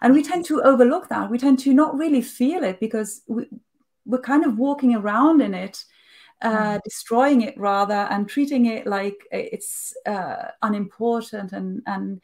And 0.01 0.13
we 0.13 0.23
tend 0.23 0.45
to 0.45 0.61
overlook 0.63 1.09
that. 1.09 1.29
We 1.29 1.37
tend 1.37 1.59
to 1.59 1.73
not 1.73 1.97
really 1.97 2.21
feel 2.21 2.63
it 2.63 2.79
because 2.79 3.21
we, 3.27 3.47
we're 4.05 4.21
kind 4.21 4.45
of 4.45 4.57
walking 4.57 4.95
around 4.95 5.41
in 5.41 5.53
it, 5.53 5.83
uh, 6.41 6.49
mm-hmm. 6.49 6.77
destroying 6.83 7.41
it 7.41 7.57
rather, 7.57 8.07
and 8.09 8.27
treating 8.27 8.65
it 8.65 8.87
like 8.87 9.15
it's 9.31 9.93
uh, 10.05 10.51
unimportant. 10.63 11.51
And, 11.53 11.81
and 11.85 12.21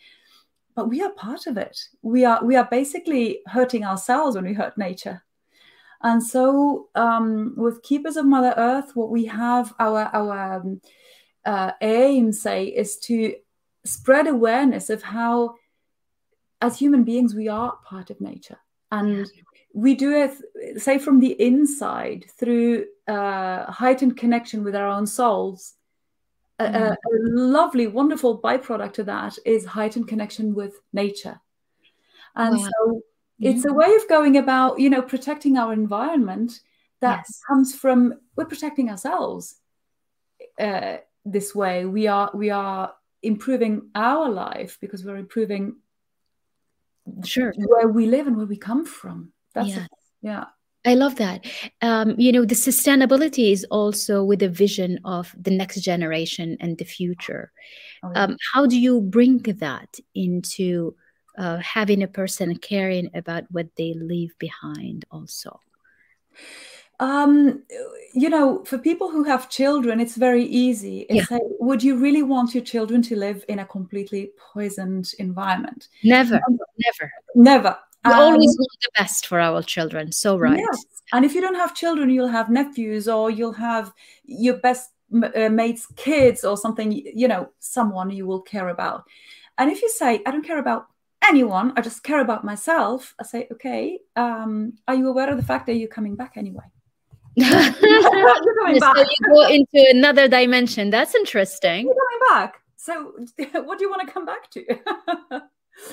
but 0.75 0.89
we 0.89 1.01
are 1.01 1.11
part 1.11 1.47
of 1.47 1.57
it. 1.57 1.79
We 2.01 2.25
are 2.25 2.43
we 2.43 2.55
are 2.55 2.67
basically 2.69 3.39
hurting 3.47 3.83
ourselves 3.83 4.35
when 4.35 4.45
we 4.45 4.53
hurt 4.53 4.77
nature. 4.77 5.23
And 6.01 6.23
so, 6.23 6.89
um, 6.95 7.53
with 7.57 7.81
Keepers 7.81 8.17
of 8.17 8.25
Mother 8.25 8.53
Earth, 8.55 8.95
what 8.95 9.09
we 9.09 9.25
have 9.25 9.73
our 9.79 10.03
our 10.13 10.55
um, 10.57 10.81
uh, 11.45 11.71
aim, 11.81 12.31
say, 12.31 12.65
is 12.65 12.97
to 12.99 13.33
spread 13.83 14.27
awareness 14.27 14.89
of 14.89 15.01
how, 15.01 15.55
as 16.61 16.77
human 16.77 17.03
beings, 17.03 17.33
we 17.33 17.47
are 17.47 17.77
part 17.83 18.09
of 18.09 18.21
nature, 18.21 18.59
and 18.91 19.27
we 19.73 19.95
do 19.95 20.11
it, 20.11 20.81
say, 20.81 20.99
from 20.99 21.19
the 21.19 21.31
inside 21.41 22.25
through 22.37 22.85
uh, 23.07 23.71
heightened 23.71 24.17
connection 24.17 24.63
with 24.63 24.75
our 24.75 24.87
own 24.87 25.07
souls. 25.07 25.73
Mm. 26.59 26.75
A, 26.75 26.79
a, 26.79 26.91
a 26.91 27.17
lovely, 27.21 27.87
wonderful 27.87 28.41
byproduct 28.41 28.99
of 28.99 29.05
that 29.07 29.37
is 29.45 29.65
heightened 29.65 30.07
connection 30.07 30.53
with 30.53 30.73
nature, 30.93 31.39
and 32.35 32.57
wow. 32.57 32.69
so 32.79 33.01
it's 33.39 33.65
a 33.65 33.73
way 33.73 33.93
of 33.95 34.07
going 34.07 34.37
about 34.37 34.79
you 34.79 34.89
know 34.89 35.01
protecting 35.01 35.57
our 35.57 35.73
environment 35.73 36.59
that 37.01 37.23
yes. 37.27 37.41
comes 37.47 37.75
from 37.75 38.13
we're 38.35 38.45
protecting 38.45 38.89
ourselves 38.89 39.55
uh, 40.59 40.97
this 41.25 41.53
way 41.53 41.85
we 41.85 42.07
are 42.07 42.31
we 42.33 42.49
are 42.49 42.93
improving 43.21 43.89
our 43.95 44.29
life 44.29 44.77
because 44.81 45.03
we're 45.03 45.17
improving 45.17 45.75
sure 47.23 47.53
where 47.57 47.87
we 47.87 48.05
live 48.05 48.27
and 48.27 48.37
where 48.37 48.45
we 48.45 48.57
come 48.57 48.85
from 48.85 49.31
that's 49.53 49.69
yeah, 49.69 49.87
yeah. 50.21 50.45
I 50.85 50.93
love 50.93 51.15
that. 51.15 51.45
Um, 51.81 52.15
you 52.17 52.31
know, 52.31 52.45
the 52.45 52.55
sustainability 52.55 53.51
is 53.51 53.65
also 53.69 54.23
with 54.23 54.41
a 54.41 54.47
vision 54.47 54.99
of 55.03 55.35
the 55.37 55.51
next 55.51 55.81
generation 55.81 56.55
and 56.61 56.77
the 56.77 56.85
future. 56.85 57.51
Oh, 58.03 58.11
um, 58.15 58.37
how 58.53 58.65
do 58.65 58.79
you 58.79 59.01
bring 59.01 59.39
that 59.39 59.97
into 60.15 60.95
uh, 61.37 61.57
having 61.57 62.03
a 62.03 62.07
person 62.07 62.57
caring 62.57 63.09
about 63.13 63.43
what 63.51 63.67
they 63.75 63.93
leave 63.93 64.37
behind 64.39 65.05
also 65.11 65.59
um, 66.99 67.63
you 68.13 68.29
know, 68.29 68.63
for 68.63 68.77
people 68.77 69.11
who 69.11 69.23
have 69.23 69.49
children, 69.49 69.99
it's 69.99 70.15
very 70.15 70.43
easy. 70.45 71.01
It's 71.09 71.29
yeah. 71.29 71.37
like, 71.37 71.43
would 71.59 71.83
you 71.83 71.95
really 71.95 72.23
want 72.23 72.55
your 72.55 72.63
children 72.63 73.01
to 73.03 73.15
live 73.15 73.45
in 73.47 73.59
a 73.59 73.65
completely 73.65 74.31
poisoned 74.53 75.11
environment? 75.19 75.89
Never, 76.03 76.35
um, 76.35 76.57
never, 76.79 77.11
never. 77.35 77.77
We 78.03 78.13
um, 78.13 78.19
always 78.19 78.57
want 78.57 78.71
the 78.81 78.89
best 78.97 79.27
for 79.27 79.39
our 79.39 79.61
children. 79.61 80.11
So 80.11 80.37
right. 80.37 80.57
Yes. 80.57 80.85
And 81.13 81.23
if 81.23 81.35
you 81.35 81.41
don't 81.41 81.55
have 81.55 81.75
children, 81.75 82.09
you'll 82.09 82.27
have 82.27 82.49
nephews, 82.49 83.07
or 83.07 83.29
you'll 83.29 83.53
have 83.53 83.93
your 84.25 84.57
best 84.57 84.91
uh, 85.35 85.49
mate's 85.49 85.85
kids, 85.97 86.43
or 86.43 86.57
something. 86.57 86.91
You 86.91 87.27
know, 87.27 87.49
someone 87.59 88.09
you 88.09 88.25
will 88.25 88.41
care 88.41 88.69
about. 88.69 89.03
And 89.57 89.71
if 89.71 89.81
you 89.81 89.89
say, 89.89 90.21
"I 90.25 90.31
don't 90.31 90.45
care 90.45 90.59
about 90.59 90.87
anyone. 91.23 91.73
I 91.75 91.81
just 91.81 92.03
care 92.03 92.19
about 92.21 92.43
myself. 92.43 93.13
I 93.19 93.23
say, 93.23 93.47
okay, 93.51 93.99
um, 94.15 94.73
are 94.87 94.95
you 94.95 95.07
aware 95.07 95.29
of 95.29 95.37
the 95.37 95.43
fact 95.43 95.65
that 95.67 95.75
you're 95.75 95.87
coming 95.87 96.15
back 96.15 96.33
anyway? 96.35 96.65
you're 97.35 97.49
coming 97.51 98.79
back. 98.79 98.95
So 98.95 99.01
you 99.01 99.33
go 99.33 99.47
into 99.47 99.89
another 99.91 100.27
dimension. 100.27 100.89
That's 100.89 101.13
interesting. 101.15 101.85
You're 101.85 101.95
coming 101.95 102.29
back. 102.29 102.61
So, 102.75 103.13
what 103.63 103.77
do 103.77 103.85
you 103.85 103.89
want 103.89 104.07
to 104.07 104.13
come 104.13 104.25
back 104.25 104.49
to? 104.51 104.65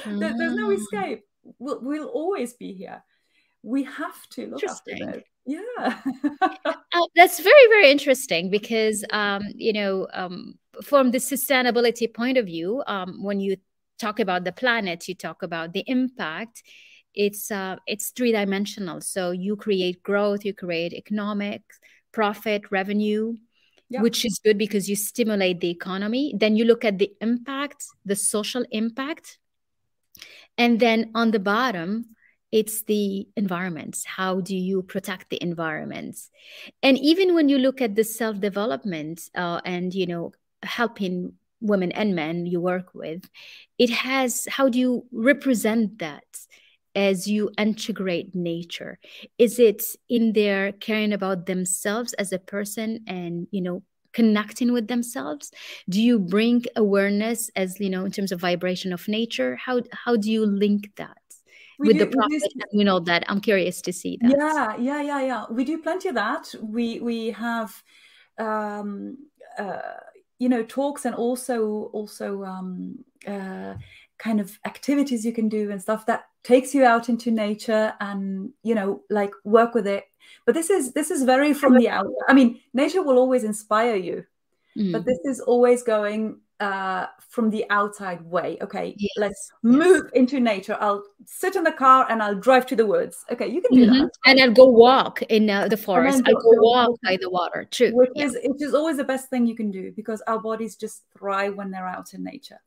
there, 0.07 0.35
there's 0.38 0.54
no 0.54 0.69
mm. 0.69 0.76
escape. 0.76 1.25
We'll, 1.59 1.81
we'll 1.83 2.09
always 2.09 2.54
be 2.54 2.73
here. 2.73 3.02
We 3.62 3.85
have 3.85 4.26
to 4.31 4.47
look 4.47 4.64
after 4.64 4.93
it. 4.93 5.25
Yeah. 5.47 6.00
uh, 6.40 7.07
that's 7.16 7.40
very, 7.40 7.69
very 7.69 7.90
interesting 7.90 8.50
because, 8.50 9.04
um, 9.11 9.43
you 9.54 9.73
know, 9.73 10.07
um, 10.12 10.59
from 10.83 11.11
the 11.11 11.19
sustainability 11.19 12.12
point 12.12 12.38
of 12.38 12.47
view, 12.47 12.83
um, 12.87 13.23
when 13.23 13.40
you 13.40 13.57
talk 13.99 14.21
about 14.21 14.45
the 14.45 14.53
planet, 14.53 15.09
you 15.09 15.15
talk 15.15 15.43
about 15.43 15.73
the 15.73 15.85
impact. 15.87 16.63
It's 17.15 17.51
uh, 17.51 17.77
it's 17.87 18.11
three 18.11 18.33
dimensional. 18.33 19.01
So 19.01 19.31
you 19.31 19.57
create 19.57 20.03
growth, 20.03 20.45
you 20.45 20.53
create 20.53 20.93
economic 20.93 21.63
profit, 22.13 22.63
revenue, 22.71 23.35
yeah. 23.89 24.01
which 24.01 24.25
is 24.25 24.41
good 24.43 24.59
because 24.59 24.89
you 24.89 24.97
stimulate 24.97 25.61
the 25.61 25.71
economy. 25.71 26.35
Then 26.37 26.57
you 26.57 26.65
look 26.65 26.85
at 26.85 26.99
the 26.99 27.13
impact, 27.21 27.85
the 28.05 28.17
social 28.17 28.65
impact. 28.71 29.39
And 30.57 30.79
then 30.79 31.11
on 31.15 31.33
the 31.33 31.41
bottom, 31.41 32.15
it's 32.53 32.85
the 32.85 33.27
environments. 33.37 34.05
How 34.07 34.41
do 34.41 34.57
you 34.57 34.83
protect 34.83 35.29
the 35.31 35.43
environments? 35.43 36.31
And 36.83 36.97
even 36.99 37.35
when 37.35 37.49
you 37.49 37.59
look 37.59 37.81
at 37.81 37.97
the 37.97 38.05
self 38.05 38.39
development 38.39 39.29
uh, 39.35 39.61
and, 39.65 39.93
you 39.93 40.07
know, 40.07 40.33
helping 40.63 41.35
women 41.64 41.90
and 41.92 42.14
men 42.14 42.47
you 42.47 42.61
work 42.61 42.94
with, 42.94 43.28
it 43.78 43.90
has 43.90 44.47
how 44.50 44.68
do 44.68 44.78
you 44.78 45.06
represent 45.11 45.99
that? 45.99 46.25
as 46.94 47.26
you 47.26 47.50
integrate 47.59 48.35
nature? 48.35 48.99
Is 49.38 49.59
it 49.59 49.83
in 50.09 50.33
their 50.33 50.73
caring 50.73 51.12
about 51.12 51.47
themselves 51.47 52.12
as 52.14 52.33
a 52.33 52.38
person 52.38 53.04
and 53.06 53.47
you 53.50 53.61
know 53.61 53.83
connecting 54.12 54.73
with 54.73 54.88
themselves? 54.88 55.50
Do 55.88 56.00
you 56.00 56.18
bring 56.18 56.64
awareness 56.76 57.50
as 57.56 57.78
you 57.80 57.90
know 57.90 58.04
in 58.04 58.12
terms 58.12 58.33
of 58.33 58.40
vibration 58.40 58.92
of 58.92 59.06
nature? 59.09 59.56
How 59.56 59.83
how 59.92 60.16
do 60.16 60.30
you 60.30 60.47
link 60.47 60.90
that 60.97 61.18
we 61.78 61.88
with 61.88 61.99
do, 61.99 62.04
the 62.04 62.16
profit 62.16 62.52
you 62.73 62.85
know 62.85 63.00
that 63.00 63.25
i'm 63.28 63.40
curious 63.40 63.83
to 63.83 63.92
see 63.92 64.18
that? 64.21 64.30
Yeah 64.30 64.76
yeah 64.78 65.02
yeah 65.02 65.21
yeah. 65.21 65.44
We 65.50 65.64
do 65.64 65.83
plenty 65.83 66.09
of 66.09 66.14
that. 66.14 66.54
We 66.62 67.00
we 67.00 67.30
have 67.30 67.83
um 68.38 69.18
uh 69.59 70.00
you 70.38 70.49
know 70.49 70.62
talks 70.64 71.05
and 71.05 71.14
also 71.14 71.91
also 71.93 72.45
um 72.45 73.05
uh 73.26 73.75
kind 74.19 74.41
of 74.41 74.59
activities 74.64 75.25
you 75.25 75.33
can 75.33 75.49
do 75.49 75.71
and 75.71 75.81
stuff 75.81 76.07
that 76.07 76.26
takes 76.43 76.75
you 76.75 76.85
out 76.85 77.09
into 77.09 77.31
nature 77.31 77.93
and 78.00 78.50
you 78.62 78.75
know 78.75 79.03
like 79.11 79.33
work 79.45 79.75
with 79.75 79.87
it 79.87 80.05
but 80.47 80.55
this 80.55 80.71
is 80.71 80.93
this 80.93 81.11
is 81.11 81.25
very 81.25 81.53
from 81.53 81.76
the 81.76 81.88
out 81.88 82.07
i 82.29 82.33
mean 82.33 82.61
nature 82.73 83.03
will 83.03 83.19
always 83.19 83.45
inspire 83.45 83.97
you 83.97 84.25
mm. 84.76 84.93
but 84.93 85.05
this 85.05 85.19
is 85.25 85.41
always 85.41 85.83
going 85.83 86.38
uh 86.61 87.06
from 87.28 87.50
the 87.50 87.64
outside 87.70 88.23
way 88.23 88.56
okay 88.62 88.94
yes. 88.96 89.11
let's 89.16 89.50
move 89.62 90.02
yes. 90.04 90.12
into 90.14 90.38
nature 90.38 90.76
i'll 90.80 91.02
sit 91.26 91.56
in 91.56 91.64
the 91.64 91.73
car 91.73 92.06
and 92.08 92.23
i'll 92.23 92.34
drive 92.34 92.64
to 92.64 92.76
the 92.76 92.87
woods 92.87 93.25
okay 93.30 93.49
you 93.49 93.61
can 93.61 93.75
do 93.75 93.87
mm-hmm. 93.87 94.02
that 94.02 94.11
and 94.26 94.40
i'll 94.40 94.52
go 94.52 94.66
walk 94.66 95.20
in 95.23 95.50
uh, 95.50 95.66
the 95.66 95.76
forest 95.76 96.23
i'll 96.26 96.34
go, 96.34 96.40
go 96.40 96.62
walk 96.62 96.90
by 97.02 97.18
the 97.20 97.28
water 97.28 97.66
true 97.73 97.90
which 97.92 98.11
yeah. 98.14 98.26
is 98.26 98.38
which 98.44 98.62
is 98.62 98.73
always 98.73 98.96
the 98.96 99.04
best 99.04 99.28
thing 99.30 99.46
you 99.46 99.56
can 99.56 99.73
do 99.73 99.92
because 99.96 100.23
our 100.28 100.38
bodies 100.38 100.76
just 100.76 101.02
thrive 101.18 101.56
when 101.56 101.73
they're 101.73 101.88
out 101.88 102.14
in 102.14 102.23
nature 102.23 102.61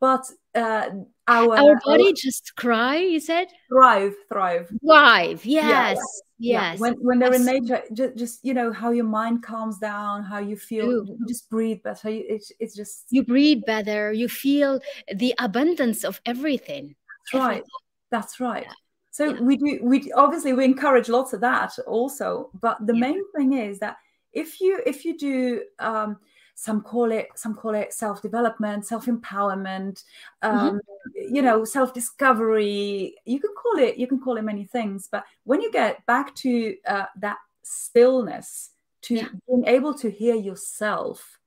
but 0.00 0.24
uh, 0.54 0.88
our 1.28 1.56
our 1.56 1.80
body 1.84 2.06
our, 2.06 2.12
just 2.12 2.54
cry. 2.56 2.96
You 2.96 3.20
said 3.20 3.48
thrive, 3.68 4.14
thrive, 4.28 4.70
thrive. 4.84 5.44
Yes, 5.44 5.98
yeah, 6.38 6.72
yes. 6.72 6.80
When 6.80 6.94
when 6.94 7.18
they're 7.18 7.34
in 7.34 7.44
nature, 7.44 7.82
just, 7.92 8.16
just 8.16 8.44
you 8.44 8.54
know 8.54 8.72
how 8.72 8.90
your 8.90 9.04
mind 9.04 9.42
calms 9.42 9.78
down, 9.78 10.22
how 10.22 10.38
you 10.38 10.56
feel. 10.56 11.04
You 11.06 11.18
just 11.28 11.48
breathe 11.50 11.82
better. 11.82 12.08
It's 12.08 12.52
it's 12.58 12.76
just 12.76 13.06
you 13.10 13.24
breathe 13.24 13.62
better. 13.66 14.12
You 14.12 14.28
feel 14.28 14.80
the 15.14 15.34
abundance 15.38 16.04
of 16.04 16.20
everything. 16.26 16.94
That's 17.32 17.42
everything. 17.42 17.62
right. 17.62 17.64
That's 18.10 18.40
right. 18.40 18.64
Yeah. 18.66 18.72
So 19.10 19.24
yeah. 19.32 19.40
we 19.40 19.56
do 19.56 19.78
we 19.82 20.12
obviously 20.12 20.52
we 20.52 20.64
encourage 20.64 21.08
lots 21.08 21.32
of 21.32 21.40
that 21.40 21.72
also, 21.86 22.50
but 22.60 22.76
the 22.86 22.94
yeah. 22.94 23.00
main 23.00 23.22
thing 23.34 23.54
is 23.54 23.78
that 23.78 23.96
if 24.32 24.60
you 24.60 24.80
if 24.84 25.06
you 25.06 25.16
do 25.16 25.62
um, 25.78 26.18
some 26.58 26.80
call 26.80 27.12
it 27.12 27.28
some 27.34 27.54
call 27.54 27.74
it 27.74 27.92
self 27.92 28.22
development 28.22 28.84
self 28.84 29.04
empowerment 29.06 30.02
mm-hmm. 30.42 30.48
um, 30.48 30.80
mm-hmm. 30.80 31.34
you 31.34 31.42
know 31.42 31.64
self 31.64 31.92
discovery 31.92 33.14
you 33.26 33.38
can 33.38 33.50
call 33.54 33.78
it 33.78 33.98
you 33.98 34.06
can 34.06 34.18
call 34.18 34.38
it 34.38 34.42
many 34.42 34.64
things 34.64 35.06
but 35.12 35.24
when 35.44 35.60
you 35.60 35.70
get 35.70 36.04
back 36.06 36.34
to 36.34 36.74
uh, 36.88 37.04
that 37.16 37.36
stillness 37.62 38.70
to 39.02 39.16
yeah. 39.16 39.28
being 39.46 39.66
able 39.66 39.92
to 39.92 40.10
hear 40.10 40.34
yourself 40.34 41.38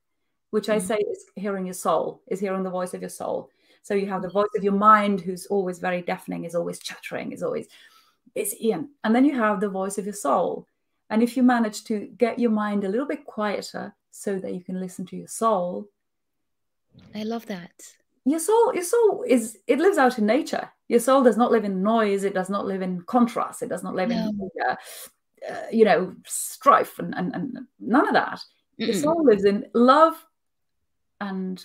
which 0.52 0.66
mm-hmm. 0.66 0.74
i 0.74 0.78
say 0.78 0.98
is 0.98 1.26
hearing 1.36 1.66
your 1.66 1.74
soul 1.74 2.22
is 2.28 2.40
hearing 2.40 2.64
the 2.64 2.70
voice 2.70 2.94
of 2.94 3.02
your 3.02 3.10
soul 3.10 3.50
so 3.82 3.96
you 3.96 4.06
have 4.06 4.22
the 4.22 4.30
voice 4.30 4.54
of 4.56 4.64
your 4.64 4.74
mind 4.74 5.20
who's 5.20 5.48
always 5.48 5.80
very 5.80 6.04
deafening 6.04 6.46
is 6.46 6.54
always 6.54 6.78
chattering 6.80 7.32
is 7.32 7.42
always 7.42 7.68
it's 8.36 8.54
ian 8.62 8.90
and 9.04 9.16
then 9.16 9.26
you 9.26 9.34
have 9.34 9.60
the 9.60 9.70
voice 9.70 9.98
of 9.98 10.06
your 10.06 10.14
soul 10.14 10.68
and 11.10 11.24
if 11.24 11.36
you 11.36 11.42
manage 11.42 11.84
to 11.84 12.02
get 12.20 12.38
your 12.38 12.52
mind 12.52 12.84
a 12.84 12.90
little 12.90 13.08
bit 13.08 13.26
quieter 13.26 13.96
so 14.12 14.40
that 14.40 14.54
you 14.54 14.64
can 14.64 14.80
listen 14.80 15.06
to 15.08 15.16
your 15.16 15.28
soul. 15.28 15.88
I 17.16 17.24
love 17.24 17.46
that. 17.48 17.72
Your 18.26 18.40
soul, 18.40 18.74
your 18.74 18.84
soul 18.84 19.24
is 19.28 19.58
it 19.68 19.80
lives 19.80 19.98
out 19.98 20.18
in 20.18 20.26
nature. 20.26 20.70
Your 20.88 21.00
soul 21.00 21.24
does 21.24 21.38
not 21.38 21.52
live 21.52 21.64
in 21.64 21.84
noise. 21.84 22.24
It 22.24 22.34
does 22.34 22.50
not 22.50 22.66
live 22.66 22.82
in 22.82 23.02
contrast. 23.02 23.62
It 23.62 23.70
does 23.70 23.84
not 23.84 23.96
live 23.96 24.10
no. 24.10 24.16
in, 24.16 24.50
uh, 24.68 24.76
uh, 25.50 25.68
you 25.72 25.86
know, 25.86 26.16
strife 26.26 27.00
and, 27.00 27.14
and, 27.16 27.34
and 27.34 27.58
none 27.80 28.08
of 28.08 28.14
that. 28.14 28.40
Mm-mm. 28.80 28.88
Your 28.88 28.94
soul 28.96 29.24
lives 29.24 29.46
in 29.46 29.66
love 29.74 30.14
and 31.22 31.64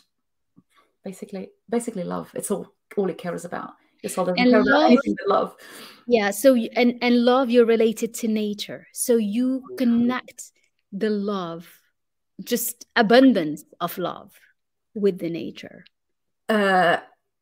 basically, 1.05 1.51
basically 1.69 2.05
love. 2.05 2.31
It's 2.35 2.51
all 2.51 2.73
all 2.97 3.11
it 3.11 3.19
cares 3.19 3.45
about. 3.45 3.73
Your 4.03 4.11
soul 4.11 4.27
doesn't 4.27 4.39
and 4.39 4.51
care 4.51 4.63
love, 4.63 4.67
about 4.67 4.87
anything 4.87 5.17
but 5.19 5.29
love. 5.29 5.57
Yeah. 6.07 6.31
So 6.31 6.55
and 6.55 6.99
and 7.01 7.25
love, 7.25 7.51
you're 7.51 7.67
related 7.67 8.15
to 8.15 8.29
nature. 8.29 8.87
So 8.93 9.17
you 9.17 9.63
connect 9.79 10.53
the 10.93 11.11
love 11.11 11.67
just 12.43 12.87
abundance 12.97 13.65
of 13.81 13.97
love 13.99 14.33
with 14.95 15.19
the 15.19 15.31
nature. 15.31 15.85
Uh, 16.49 16.99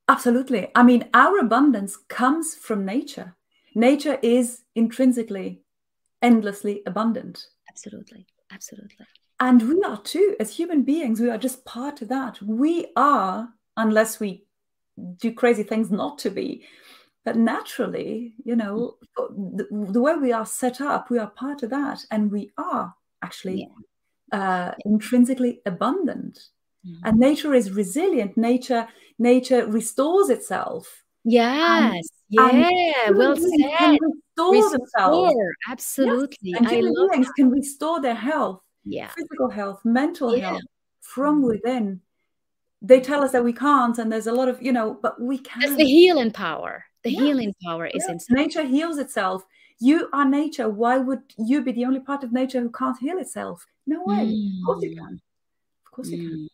absolutely. 0.09 0.69
I 0.75 0.83
mean 0.83 1.09
our 1.15 1.39
abundance 1.39 1.97
comes 2.09 2.55
from 2.55 2.85
nature. 2.85 3.37
Nature 3.75 4.19
is 4.23 4.63
intrinsically 4.75 5.63
endlessly 6.21 6.83
abundant. 6.87 7.47
Absolutely. 7.69 8.27
Absolutely. 8.53 9.07
And 9.41 9.61
we 9.69 9.83
are 9.83 10.01
too 10.01 10.37
as 10.39 10.55
human 10.55 10.83
beings 10.83 11.21
we 11.21 11.31
are 11.31 11.39
just 11.39 11.65
part 11.65 12.03
of 12.03 12.09
that. 12.09 12.41
We 12.43 12.93
are 12.97 13.49
unless 13.77 14.21
we 14.21 14.45
do 15.17 15.33
crazy 15.33 15.63
things 15.63 15.91
not 15.91 16.19
to 16.19 16.31
be. 16.31 16.65
But 17.25 17.37
naturally 17.37 18.35
you 18.45 18.57
know 18.57 18.97
the, 19.17 19.67
the 19.91 20.01
way 20.01 20.17
we 20.17 20.33
are 20.33 20.47
set 20.47 20.81
up 20.81 21.11
we 21.11 21.19
are 21.19 21.31
part 21.31 21.63
of 21.63 21.71
that. 21.71 22.05
And 22.11 22.31
we 22.31 22.53
are 22.59 22.95
actually 23.23 23.61
yeah 23.63 23.83
uh, 24.33 24.73
intrinsically 24.85 25.61
abundant 25.67 26.39
mm. 26.87 26.97
and 27.05 27.19
nature 27.19 27.55
is 27.55 27.71
resilient 27.71 28.37
nature 28.37 28.89
nature 29.19 29.67
restores 29.67 30.31
itself 30.31 31.05
yes 31.25 32.09
and, 32.39 32.59
yeah 32.59 32.93
and 33.07 33.17
well 33.17 33.37
said 33.37 33.51
restore, 33.51 34.53
restore 34.55 34.71
themselves 34.71 35.35
absolutely 35.69 36.37
yes. 36.43 36.61
and 36.61 36.71
human 36.71 37.09
beings 37.11 37.27
that. 37.27 37.35
can 37.37 37.51
restore 37.51 38.01
their 38.01 38.15
health 38.15 38.61
yeah 38.85 39.09
physical 39.09 39.51
health 39.51 39.81
mental 39.85 40.37
yeah. 40.37 40.51
health 40.51 40.63
from 41.01 41.43
within 41.43 42.01
they 42.81 43.01
tell 43.01 43.23
us 43.23 43.33
that 43.33 43.45
we 43.45 43.53
can't 43.53 43.99
and 43.99 44.11
there's 44.11 44.27
a 44.27 44.33
lot 44.33 44.49
of 44.49 44.61
you 44.61 44.73
know 44.73 44.99
but 45.01 45.21
we 45.21 45.39
can 45.39 45.61
That's 45.61 45.77
the 45.77 45.85
healing 45.85 46.33
power 46.33 46.85
the 47.05 47.13
yes. 47.13 47.23
healing 47.23 47.55
power 47.65 47.87
is 47.87 48.05
yes. 48.09 48.11
inside 48.11 48.35
nature 48.35 48.65
heals 48.65 48.99
itself 48.99 49.45
you 49.83 50.09
are 50.13 50.25
nature 50.25 50.69
why 50.69 50.99
would 50.99 51.23
you 51.37 51.63
be 51.63 51.73
the 51.73 51.85
only 51.85 52.01
part 52.01 52.23
of 52.25 52.33
nature 52.33 52.61
who 52.61 52.71
can't 52.71 52.99
heal 52.99 53.19
itself 53.19 53.67
no 53.87 54.03
way. 54.05 54.27
Mm. 54.27 54.59
Of 54.61 54.67
course 54.67 54.83
you 54.83 54.97
can. 54.97 55.21
Of 55.87 55.93
course 55.93 56.09
you 56.11 56.19
can. 56.19 56.39
Mm. 56.39 56.47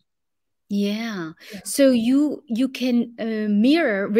Yeah. 0.70 1.32
yeah. 1.52 1.60
So 1.64 1.90
you 1.90 2.42
you 2.46 2.68
can 2.68 3.14
uh, 3.18 3.48
mirror 3.48 4.12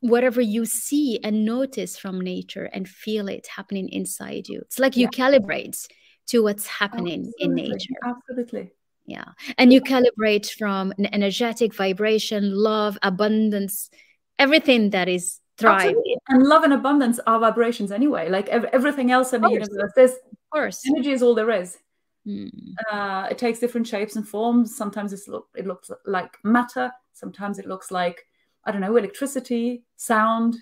whatever 0.00 0.40
you 0.40 0.66
see 0.66 1.18
and 1.24 1.44
notice 1.44 1.96
from 1.96 2.20
nature 2.20 2.64
and 2.64 2.88
feel 2.88 3.28
it 3.28 3.46
happening 3.46 3.88
inside 3.88 4.48
you. 4.48 4.60
It's 4.60 4.78
like 4.78 4.96
you 4.96 5.08
yeah. 5.12 5.24
calibrate 5.24 5.86
to 6.28 6.42
what's 6.42 6.66
happening 6.66 7.32
Absolutely. 7.40 7.64
in 7.64 7.70
nature. 7.70 7.94
Absolutely. 8.04 8.72
Yeah. 9.06 9.24
And 9.58 9.72
you 9.72 9.80
calibrate 9.80 10.50
from 10.50 10.92
an 10.98 11.12
energetic 11.12 11.74
vibration, 11.74 12.54
love, 12.54 12.98
abundance, 13.02 13.90
everything 14.38 14.90
that 14.90 15.08
is 15.08 15.40
thriving. 15.60 16.16
And 16.28 16.42
love 16.42 16.64
and 16.64 16.72
abundance 16.72 17.20
are 17.26 17.38
vibrations 17.38 17.92
anyway. 17.92 18.28
Like 18.28 18.48
ev- 18.48 18.70
everything 18.72 19.10
else 19.10 19.32
in 19.32 19.42
the 19.42 19.50
universe, 19.50 19.92
there's 19.94 20.12
of 20.12 20.50
course 20.50 20.82
energy 20.86 21.12
is 21.12 21.22
all 21.22 21.34
there 21.34 21.50
is. 21.50 21.78
Mm. 22.26 22.50
Uh, 22.90 23.28
it 23.30 23.38
takes 23.38 23.58
different 23.58 23.86
shapes 23.86 24.16
and 24.16 24.26
forms. 24.26 24.76
Sometimes 24.76 25.28
look, 25.28 25.48
it 25.54 25.66
looks 25.66 25.90
like 26.06 26.36
matter. 26.44 26.92
Sometimes 27.12 27.58
it 27.58 27.66
looks 27.66 27.90
like, 27.90 28.26
I 28.64 28.72
don't 28.72 28.80
know, 28.80 28.96
electricity, 28.96 29.84
sound, 29.96 30.56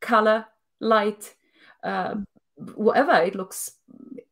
color, 0.00 0.46
light, 0.80 1.34
uh, 1.82 2.16
whatever. 2.74 3.12
It 3.12 3.34
looks, 3.34 3.72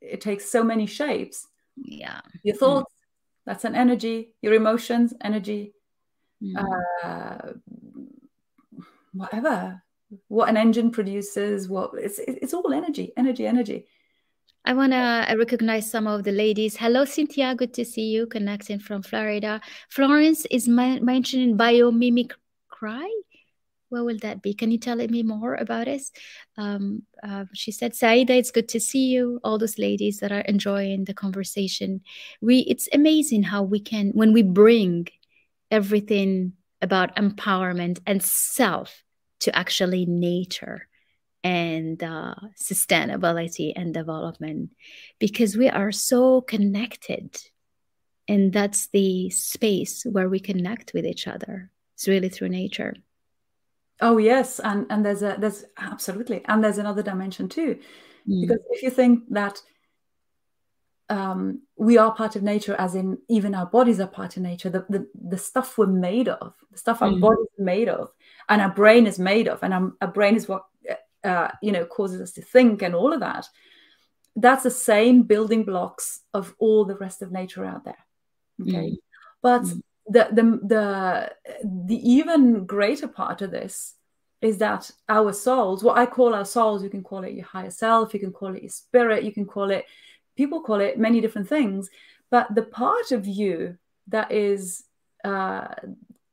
it 0.01 0.21
takes 0.21 0.45
so 0.47 0.63
many 0.63 0.87
shapes. 0.87 1.49
Yeah. 1.77 2.21
Your 2.43 2.57
thoughts, 2.57 2.93
mm. 2.93 3.45
that's 3.47 3.65
an 3.65 3.75
energy. 3.75 4.35
Your 4.43 4.55
emotions, 4.55 5.15
energy. 5.23 5.75
Mm. 6.43 6.55
Uh, 7.03 7.53
whatever. 9.13 9.83
What 10.29 10.49
an 10.49 10.57
engine 10.57 10.90
produces, 10.90 11.68
what 11.68 11.92
it's 11.94 12.18
it's 12.18 12.55
all 12.55 12.73
energy, 12.73 13.12
energy, 13.16 13.46
energy. 13.46 13.87
I 14.64 14.75
want 14.75 14.92
to 14.92 15.35
recognize 15.38 15.90
some 15.90 16.07
of 16.07 16.25
the 16.25 16.33
ladies. 16.33 16.77
Hello, 16.77 17.05
Cynthia. 17.05 17.55
Good 17.55 17.73
to 17.75 17.85
see 17.85 18.09
you 18.09 18.27
connecting 18.27 18.79
from 18.79 19.03
Florida. 19.03 19.61
Florence 19.88 20.46
is 20.51 20.68
mentioning 20.68 21.57
biomimicry. 21.57 23.09
What 23.88 24.05
will 24.05 24.18
that 24.18 24.42
be? 24.42 24.55
Can 24.55 24.70
you 24.70 24.79
tell 24.79 24.96
me 24.96 25.23
more 25.23 25.55
about 25.55 25.88
it? 25.88 26.03
Um, 26.57 27.03
uh, 27.23 27.46
she 27.55 27.73
said, 27.73 27.96
Saida, 27.96 28.35
it's 28.35 28.53
good 28.53 28.68
to 28.68 28.81
see 28.81 29.07
you. 29.07 29.40
All 29.42 29.59
those 29.59 29.79
ladies 29.79 30.18
that 30.18 30.31
are 30.31 30.42
enjoying 30.42 31.05
the 31.05 31.14
conversation. 31.14 32.03
We, 32.40 32.61
it's 32.61 32.88
amazing 32.92 33.44
how 33.44 33.62
we 33.62 33.81
can, 33.81 34.11
when 34.11 34.33
we 34.33 34.42
bring 34.42 35.09
everything 35.70 36.53
about 36.83 37.16
empowerment 37.16 37.99
and 38.07 38.23
self 38.23 39.03
to 39.40 39.57
actually 39.57 40.07
nature 40.07 40.88
and 41.42 42.03
uh, 42.03 42.35
sustainability 42.61 43.72
and 43.74 43.94
development 43.94 44.70
because 45.18 45.57
we 45.57 45.68
are 45.68 45.92
so 45.92 46.40
connected. 46.42 47.37
And 48.29 48.53
that's 48.53 48.88
the 48.88 49.31
space 49.31 50.05
where 50.05 50.29
we 50.29 50.38
connect 50.38 50.92
with 50.94 51.07
each 51.07 51.26
other. 51.26 51.70
It's 51.94 52.07
really 52.07 52.29
through 52.29 52.50
nature. 52.50 52.94
Oh 54.00 54.18
yes. 54.18 54.61
And 54.61 54.87
and 54.90 55.05
there's 55.05 55.22
a 55.22 55.37
there's 55.38 55.64
absolutely. 55.79 56.42
And 56.46 56.62
there's 56.62 56.79
another 56.79 57.03
dimension 57.03 57.48
too. 57.48 57.79
Mm. 58.29 58.42
because 58.42 58.59
if 58.70 58.83
you 58.83 58.90
think 58.90 59.24
that 59.31 59.61
um, 61.09 61.62
we 61.76 61.98
are 61.98 62.14
part 62.14 62.37
of 62.37 62.42
nature 62.42 62.76
as 62.79 62.94
in 62.94 63.18
even 63.29 63.55
our 63.55 63.66
bodies 63.66 63.98
are 63.98 64.07
part 64.07 64.37
of 64.37 64.42
nature 64.42 64.70
the, 64.70 64.87
the, 64.88 65.09
the 65.14 65.38
stuff 65.38 65.76
we're 65.76 65.87
made 65.87 66.29
of 66.29 66.55
the 66.70 66.79
stuff 66.79 67.03
our 67.03 67.11
mm. 67.11 67.20
body 67.20 67.40
is 67.40 67.59
made 67.59 67.88
of 67.88 68.11
and 68.51 68.61
our 68.61 68.71
brain 68.71 69.07
is 69.07 69.19
made 69.19 69.49
of 69.49 69.63
and 69.63 69.73
our, 69.73 69.93
our 70.03 70.09
brain 70.09 70.37
is 70.37 70.49
what 70.49 70.65
uh, 71.25 71.49
you 71.63 71.73
know 71.73 71.87
causes 71.87 72.21
us 72.21 72.33
to 72.33 72.43
think 72.43 72.83
and 72.83 72.95
all 72.95 73.13
of 73.13 73.21
that 73.21 73.47
that's 74.37 74.65
the 74.65 74.71
same 74.71 75.23
building 75.23 75.65
blocks 75.65 76.21
of 76.35 76.55
all 76.59 76.85
the 76.85 76.97
rest 76.97 77.23
of 77.23 77.33
nature 77.33 77.65
out 77.65 77.85
there 77.85 78.05
okay 78.61 78.91
mm. 78.91 78.97
but 79.41 79.63
mm. 79.63 79.81
the 80.07 80.29
the 80.33 80.43
the 80.67 81.33
the 81.87 82.11
even 82.11 82.67
greater 82.67 83.09
part 83.09 83.41
of 83.43 83.51
this 83.51 83.95
is 84.41 84.59
that 84.59 84.91
our 85.09 85.33
souls 85.33 85.85
what 85.85 85.99
i 85.99 86.07
call 86.07 86.35
our 86.35 86.45
souls 86.45 86.83
you 86.83 86.91
can 86.91 87.03
call 87.03 87.23
it 87.25 87.35
your 87.35 87.45
higher 87.45 87.71
self 87.71 88.13
you 88.15 88.21
can 88.21 88.33
call 88.33 88.55
it 88.55 88.63
your 88.63 88.71
spirit 88.71 89.25
you 89.25 89.33
can 89.33 89.45
call 89.45 89.71
it 89.71 89.85
people 90.37 90.63
call 90.63 90.81
it 90.81 90.99
many 90.99 91.21
different 91.21 91.49
things 91.49 91.91
but 92.31 92.53
the 92.55 92.63
part 92.63 93.13
of 93.13 93.27
you 93.27 93.77
that 94.09 94.33
is 94.33 94.85
uh, 95.25 95.69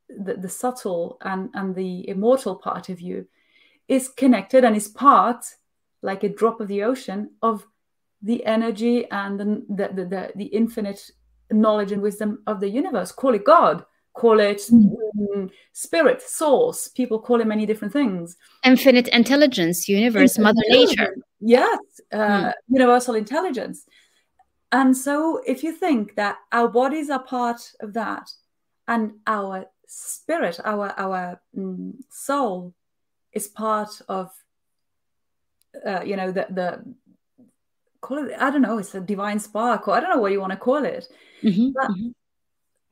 the, 0.09 0.35
the 0.35 0.49
subtle 0.49 1.17
and, 1.21 1.49
and 1.53 1.75
the 1.75 2.07
immortal 2.09 2.55
part 2.55 2.89
of 2.89 3.01
you 3.01 3.27
is 3.87 4.09
connected 4.09 4.63
and 4.63 4.75
is 4.75 4.87
part, 4.87 5.45
like 6.01 6.23
a 6.23 6.29
drop 6.29 6.59
of 6.59 6.67
the 6.67 6.83
ocean, 6.83 7.31
of 7.41 7.65
the 8.21 8.45
energy 8.45 9.09
and 9.11 9.39
the, 9.39 9.65
the, 9.69 10.05
the, 10.05 10.31
the 10.35 10.45
infinite 10.45 11.11
knowledge 11.51 11.91
and 11.91 12.01
wisdom 12.01 12.41
of 12.47 12.59
the 12.59 12.69
universe. 12.69 13.11
Call 13.11 13.33
it 13.33 13.45
God, 13.45 13.85
call 14.13 14.39
it 14.39 14.57
mm, 14.71 15.49
spirit, 15.73 16.21
source. 16.21 16.87
People 16.89 17.19
call 17.19 17.39
it 17.41 17.47
many 17.47 17.65
different 17.65 17.93
things. 17.93 18.37
Infinite 18.65 19.07
intelligence, 19.09 19.87
universe, 19.87 20.37
Infinite 20.37 20.43
Mother 20.43 20.61
Nature. 20.69 21.15
Yes, 21.39 21.79
uh, 22.11 22.17
mm. 22.17 22.53
universal 22.67 23.15
intelligence. 23.15 23.85
And 24.71 24.97
so, 24.97 25.41
if 25.47 25.63
you 25.63 25.71
think 25.71 26.15
that 26.15 26.37
our 26.51 26.67
bodies 26.67 27.09
are 27.09 27.23
part 27.23 27.71
of 27.79 27.93
that, 27.93 28.29
and 28.87 29.13
our 29.27 29.65
spirit, 29.87 30.59
our 30.63 30.93
our 30.97 31.41
mm, 31.57 31.93
soul, 32.09 32.73
is 33.33 33.47
part 33.47 34.01
of 34.07 34.31
uh, 35.85 36.01
you 36.05 36.15
know 36.15 36.31
the 36.31 36.45
the 36.49 36.95
call 37.99 38.19
it 38.19 38.31
i 38.39 38.51
don't 38.51 38.61
know 38.61 38.77
it's 38.77 38.93
a 38.93 39.01
divine 39.01 39.39
spark 39.39 39.87
or 39.87 39.95
i 39.95 39.99
don't 39.99 40.11
know 40.11 40.19
what 40.19 40.31
you 40.31 40.39
want 40.39 40.51
to 40.51 40.57
call 40.57 40.85
it. 40.85 41.07
Mm-hmm, 41.41 41.69
but, 41.73 41.89
mm-hmm. 41.89 42.09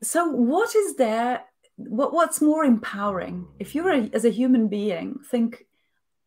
so 0.02 0.28
what 0.28 0.76
is 0.76 0.96
there 0.96 1.44
what 1.78 2.14
what's 2.14 2.42
more 2.42 2.64
empowering? 2.64 3.48
If 3.60 3.76
you're 3.76 3.92
a, 3.92 4.10
as 4.14 4.24
a 4.24 4.30
human 4.30 4.68
being 4.68 5.20
think 5.30 5.66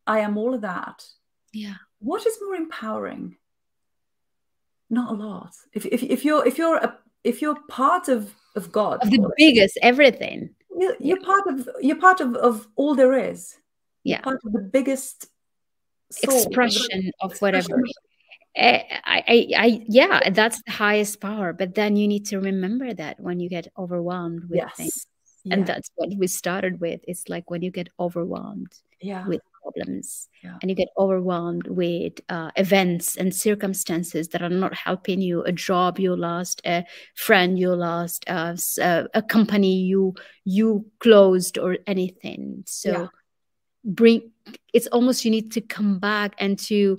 i 0.06 0.20
am 0.20 0.36
all 0.36 0.54
of 0.54 0.60
that 0.60 1.04
yeah. 1.52 1.74
what 2.00 2.26
is 2.26 2.38
more 2.42 2.54
empowering? 2.54 3.36
Not 4.90 5.12
a 5.12 5.14
lot. 5.14 5.54
If, 5.72 5.84
if, 5.86 6.02
if 6.02 6.24
you're 6.24 6.46
if 6.46 6.56
you're 6.56 6.76
a 6.76 6.98
if 7.24 7.42
you're 7.42 7.60
part 7.68 8.08
of 8.08 8.34
of 8.56 8.72
god 8.72 9.02
of 9.02 9.10
the 9.10 9.30
biggest 9.36 9.78
everything 9.82 10.50
you're, 10.78 10.96
you're 11.00 11.18
yeah. 11.18 11.26
part 11.26 11.46
of 11.46 11.68
you're 11.80 12.00
part 12.00 12.20
of 12.20 12.34
of 12.36 12.66
all 12.76 12.94
there 12.94 13.12
is 13.12 13.56
yeah 14.04 14.20
part 14.20 14.38
of 14.44 14.52
the 14.52 14.60
biggest 14.60 15.28
expression 16.22 17.10
of, 17.20 17.38
whatever 17.40 17.82
eh, 18.56 18.82
I, 19.04 19.24
I, 19.26 19.48
I, 19.56 19.84
yeah, 19.88 20.30
that's 20.30 20.62
the 20.62 20.72
highest 20.72 21.20
power. 21.20 21.52
But 21.52 21.74
then 21.74 21.96
you 21.96 22.08
need 22.08 22.26
to 22.26 22.40
remember 22.40 22.92
that 22.94 23.20
when 23.20 23.40
you 23.40 23.48
get 23.48 23.68
overwhelmed 23.76 24.44
with 24.44 24.58
yes. 24.58 24.76
things, 24.76 25.06
yeah. 25.44 25.54
and 25.54 25.66
that's 25.66 25.90
what 25.96 26.10
we 26.16 26.26
started 26.26 26.80
with. 26.80 27.00
It's 27.06 27.28
like 27.28 27.50
when 27.50 27.62
you 27.62 27.70
get 27.70 27.88
overwhelmed 27.98 28.72
yeah. 29.00 29.26
with 29.26 29.40
problems, 29.72 30.28
yeah. 30.42 30.56
and 30.60 30.70
you 30.70 30.74
get 30.74 30.88
overwhelmed 30.96 31.66
with 31.66 32.20
uh, 32.28 32.50
events 32.56 33.16
and 33.16 33.34
circumstances 33.34 34.28
that 34.28 34.42
are 34.42 34.48
not 34.48 34.74
helping 34.74 35.20
you. 35.20 35.42
A 35.42 35.52
job 35.52 35.98
you 35.98 36.16
lost, 36.16 36.60
a 36.64 36.84
friend 37.14 37.58
you 37.58 37.74
lost, 37.74 38.24
uh, 38.28 38.56
a 39.14 39.22
company 39.22 39.76
you 39.76 40.14
you 40.44 40.86
closed, 41.00 41.58
or 41.58 41.78
anything. 41.86 42.64
So 42.66 43.08
bring 43.84 44.30
it's 44.72 44.86
almost 44.88 45.24
you 45.24 45.30
need 45.30 45.52
to 45.52 45.60
come 45.60 45.98
back 45.98 46.34
and 46.38 46.58
to 46.58 46.96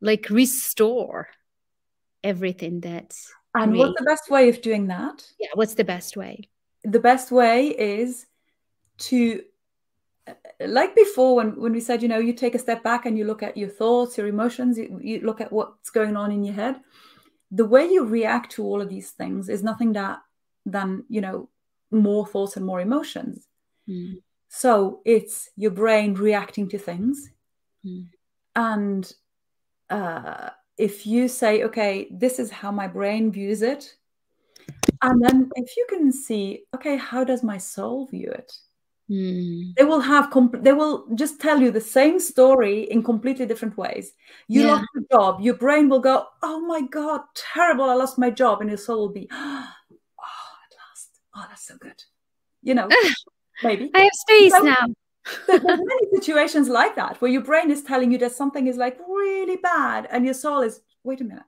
like 0.00 0.28
restore 0.30 1.28
everything 2.24 2.80
that's 2.80 3.32
and 3.54 3.76
what's 3.76 3.98
the 3.98 4.04
best 4.04 4.30
way 4.30 4.48
of 4.48 4.60
doing 4.62 4.86
that 4.88 5.24
yeah 5.38 5.48
what's 5.54 5.74
the 5.74 5.84
best 5.84 6.16
way 6.16 6.48
the 6.84 6.98
best 6.98 7.30
way 7.30 7.68
is 7.68 8.26
to 8.98 9.42
like 10.60 10.94
before 10.94 11.36
when, 11.36 11.60
when 11.60 11.72
we 11.72 11.80
said 11.80 12.02
you 12.02 12.08
know 12.08 12.18
you 12.18 12.32
take 12.32 12.54
a 12.54 12.58
step 12.58 12.82
back 12.82 13.06
and 13.06 13.18
you 13.18 13.24
look 13.24 13.42
at 13.42 13.56
your 13.56 13.68
thoughts 13.68 14.16
your 14.16 14.28
emotions 14.28 14.78
you, 14.78 14.98
you 15.02 15.20
look 15.20 15.40
at 15.40 15.52
what's 15.52 15.90
going 15.90 16.16
on 16.16 16.30
in 16.30 16.44
your 16.44 16.54
head 16.54 16.76
the 17.50 17.64
way 17.64 17.84
you 17.84 18.04
react 18.04 18.52
to 18.52 18.64
all 18.64 18.80
of 18.80 18.88
these 18.88 19.10
things 19.10 19.48
is 19.48 19.62
nothing 19.62 19.92
that 19.92 20.20
than 20.64 21.04
you 21.08 21.20
know 21.20 21.48
more 21.90 22.26
thoughts 22.26 22.56
and 22.56 22.64
more 22.64 22.80
emotions 22.80 23.48
mm. 23.88 24.14
So 24.54 25.00
it's 25.06 25.48
your 25.56 25.70
brain 25.70 26.12
reacting 26.12 26.68
to 26.68 26.78
things. 26.78 27.30
Mm. 27.86 28.08
And 28.54 29.12
uh, 29.88 30.50
if 30.76 31.06
you 31.06 31.26
say, 31.26 31.64
okay, 31.64 32.08
this 32.10 32.38
is 32.38 32.50
how 32.50 32.70
my 32.70 32.86
brain 32.86 33.32
views 33.32 33.62
it, 33.62 33.96
and 35.00 35.24
then 35.24 35.50
if 35.56 35.74
you 35.74 35.86
can 35.88 36.12
see, 36.12 36.64
okay, 36.74 36.98
how 36.98 37.24
does 37.24 37.42
my 37.42 37.56
soul 37.56 38.06
view 38.08 38.30
it? 38.30 38.52
Mm. 39.12 39.74
They 39.76 39.84
will 39.84 40.00
have 40.00 40.30
comp- 40.30 40.62
they 40.62 40.72
will 40.72 41.04
just 41.14 41.38
tell 41.38 41.60
you 41.60 41.70
the 41.70 41.80
same 41.80 42.18
story 42.18 42.84
in 42.90 43.02
completely 43.02 43.44
different 43.44 43.76
ways. 43.76 44.12
You 44.48 44.62
yeah. 44.62 44.72
lost 44.72 44.86
your 44.94 45.04
job, 45.12 45.40
your 45.42 45.54
brain 45.54 45.90
will 45.90 46.00
go, 46.00 46.26
"Oh 46.42 46.60
my 46.60 46.80
god, 46.80 47.20
terrible! 47.34 47.84
I 47.84 47.94
lost 47.94 48.16
my 48.16 48.30
job," 48.30 48.62
and 48.62 48.70
your 48.70 48.78
soul 48.78 49.00
will 49.00 49.12
be, 49.12 49.28
"Oh, 49.32 49.66
at 50.64 50.76
last! 50.78 51.20
Oh, 51.36 51.44
that's 51.46 51.66
so 51.66 51.76
good." 51.76 52.02
You 52.62 52.74
know, 52.74 52.88
maybe 53.62 53.90
I 53.94 54.04
have 54.04 54.12
space 54.14 54.52
so, 54.52 54.62
now. 54.62 54.86
there's 55.46 55.62
many 55.62 56.10
situations 56.14 56.68
like 56.68 56.96
that 56.96 57.20
where 57.20 57.30
your 57.30 57.42
brain 57.42 57.70
is 57.70 57.82
telling 57.82 58.12
you 58.12 58.18
that 58.18 58.32
something 58.32 58.66
is 58.66 58.78
like 58.78 58.98
really 59.06 59.56
bad, 59.56 60.08
and 60.10 60.24
your 60.24 60.34
soul 60.34 60.62
is, 60.62 60.80
wait 61.04 61.20
a 61.20 61.24
minute, 61.24 61.44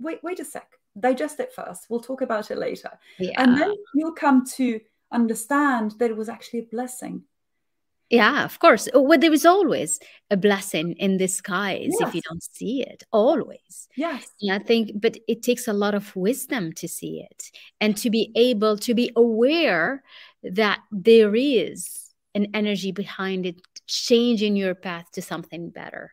wait, 0.00 0.22
wait 0.22 0.40
a 0.40 0.44
sec, 0.44 0.70
digest 0.98 1.38
it 1.38 1.52
first. 1.52 1.90
We'll 1.90 2.00
talk 2.00 2.22
about 2.22 2.50
it 2.50 2.56
later, 2.56 2.90
yeah. 3.18 3.42
and 3.42 3.60
then 3.60 3.74
you'll 3.94 4.12
come 4.12 4.46
to 4.56 4.80
understand 5.12 5.94
that 5.98 6.10
it 6.10 6.16
was 6.16 6.28
actually 6.28 6.60
a 6.60 6.70
blessing. 6.70 7.24
Yeah, 8.10 8.44
of 8.44 8.58
course. 8.58 8.90
Oh, 8.92 9.00
well, 9.00 9.18
there 9.18 9.32
is 9.32 9.46
always 9.46 9.98
a 10.30 10.36
blessing 10.36 10.92
in 10.98 11.16
disguise 11.16 11.92
yes. 11.98 12.08
if 12.08 12.14
you 12.14 12.20
don't 12.28 12.42
see 12.42 12.82
it. 12.82 13.04
Always. 13.10 13.88
Yes. 13.96 14.28
Yeah, 14.38 14.56
I 14.56 14.58
think, 14.58 15.00
but 15.00 15.16
it 15.26 15.42
takes 15.42 15.66
a 15.66 15.72
lot 15.72 15.94
of 15.94 16.14
wisdom 16.14 16.74
to 16.74 16.86
see 16.86 17.26
it 17.30 17.50
and 17.80 17.96
to 17.96 18.10
be 18.10 18.30
able 18.36 18.76
to 18.78 18.92
be 18.92 19.10
aware 19.16 20.02
that 20.42 20.80
there 20.90 21.34
is 21.34 22.12
an 22.34 22.48
energy 22.52 22.92
behind 22.92 23.46
it 23.46 23.62
changing 23.86 24.56
your 24.56 24.74
path 24.74 25.10
to 25.12 25.22
something 25.22 25.70
better. 25.70 26.12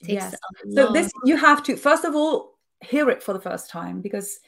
yes. 0.00 0.34
So 0.74 0.92
this 0.92 1.10
you 1.24 1.36
have 1.36 1.62
to 1.64 1.76
first 1.76 2.04
of 2.04 2.14
all 2.14 2.58
hear 2.80 3.10
it 3.10 3.22
for 3.22 3.32
the 3.32 3.40
first 3.40 3.70
time 3.70 4.00
because 4.00 4.38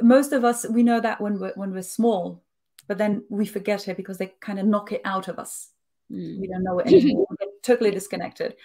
most 0.00 0.32
of 0.32 0.44
us 0.44 0.66
we 0.68 0.82
know 0.82 1.00
that 1.00 1.20
when 1.20 1.38
we're 1.38 1.52
when 1.54 1.72
we're 1.72 1.82
small, 1.82 2.42
but 2.86 2.98
then 2.98 3.24
we 3.28 3.46
forget 3.46 3.88
it 3.88 3.96
because 3.96 4.18
they 4.18 4.32
kind 4.40 4.58
of 4.58 4.66
knock 4.66 4.92
it 4.92 5.00
out 5.04 5.28
of 5.28 5.38
us. 5.38 5.70
Mm. 6.10 6.40
We 6.40 6.46
don't 6.48 6.64
know 6.64 6.78
it 6.78 6.86
anymore. 6.86 7.26
we 7.30 7.36
get 7.36 7.62
totally 7.62 7.90
disconnected. 7.90 8.56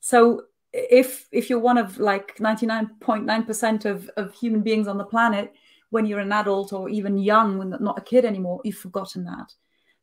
So 0.00 0.44
if 0.72 1.28
if 1.32 1.50
you're 1.50 1.58
one 1.58 1.78
of 1.78 1.98
like 1.98 2.36
99.9% 2.36 3.84
of, 3.84 4.10
of 4.16 4.34
human 4.34 4.62
beings 4.62 4.88
on 4.88 4.98
the 4.98 5.04
planet, 5.04 5.52
when 5.90 6.06
you're 6.06 6.20
an 6.20 6.32
adult 6.32 6.72
or 6.72 6.88
even 6.88 7.18
young, 7.18 7.58
when 7.58 7.70
not 7.80 7.98
a 7.98 8.02
kid 8.02 8.24
anymore, 8.24 8.60
you've 8.64 8.76
forgotten 8.76 9.24
that. 9.24 9.52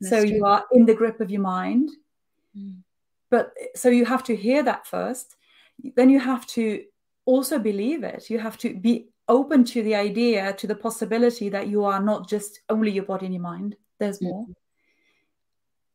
That's 0.01 0.09
so 0.09 0.21
true. 0.21 0.35
you 0.35 0.45
are 0.45 0.65
in 0.71 0.85
the 0.85 0.95
grip 0.95 1.19
of 1.21 1.29
your 1.31 1.41
mind. 1.41 1.89
Mm. 2.57 2.77
But 3.29 3.53
so 3.75 3.89
you 3.89 4.05
have 4.05 4.23
to 4.25 4.35
hear 4.35 4.63
that 4.63 4.85
first. 4.85 5.35
Then 5.95 6.09
you 6.09 6.19
have 6.19 6.45
to 6.47 6.83
also 7.25 7.57
believe 7.59 8.03
it. 8.03 8.29
You 8.29 8.39
have 8.39 8.57
to 8.59 8.75
be 8.75 9.09
open 9.27 9.63
to 9.65 9.83
the 9.83 9.95
idea, 9.95 10.53
to 10.53 10.67
the 10.67 10.75
possibility 10.75 11.49
that 11.49 11.67
you 11.67 11.83
are 11.85 12.01
not 12.01 12.27
just 12.27 12.61
only 12.69 12.91
your 12.91 13.05
body 13.05 13.25
and 13.25 13.33
your 13.33 13.43
mind. 13.43 13.75
There's 13.99 14.21
more. 14.21 14.45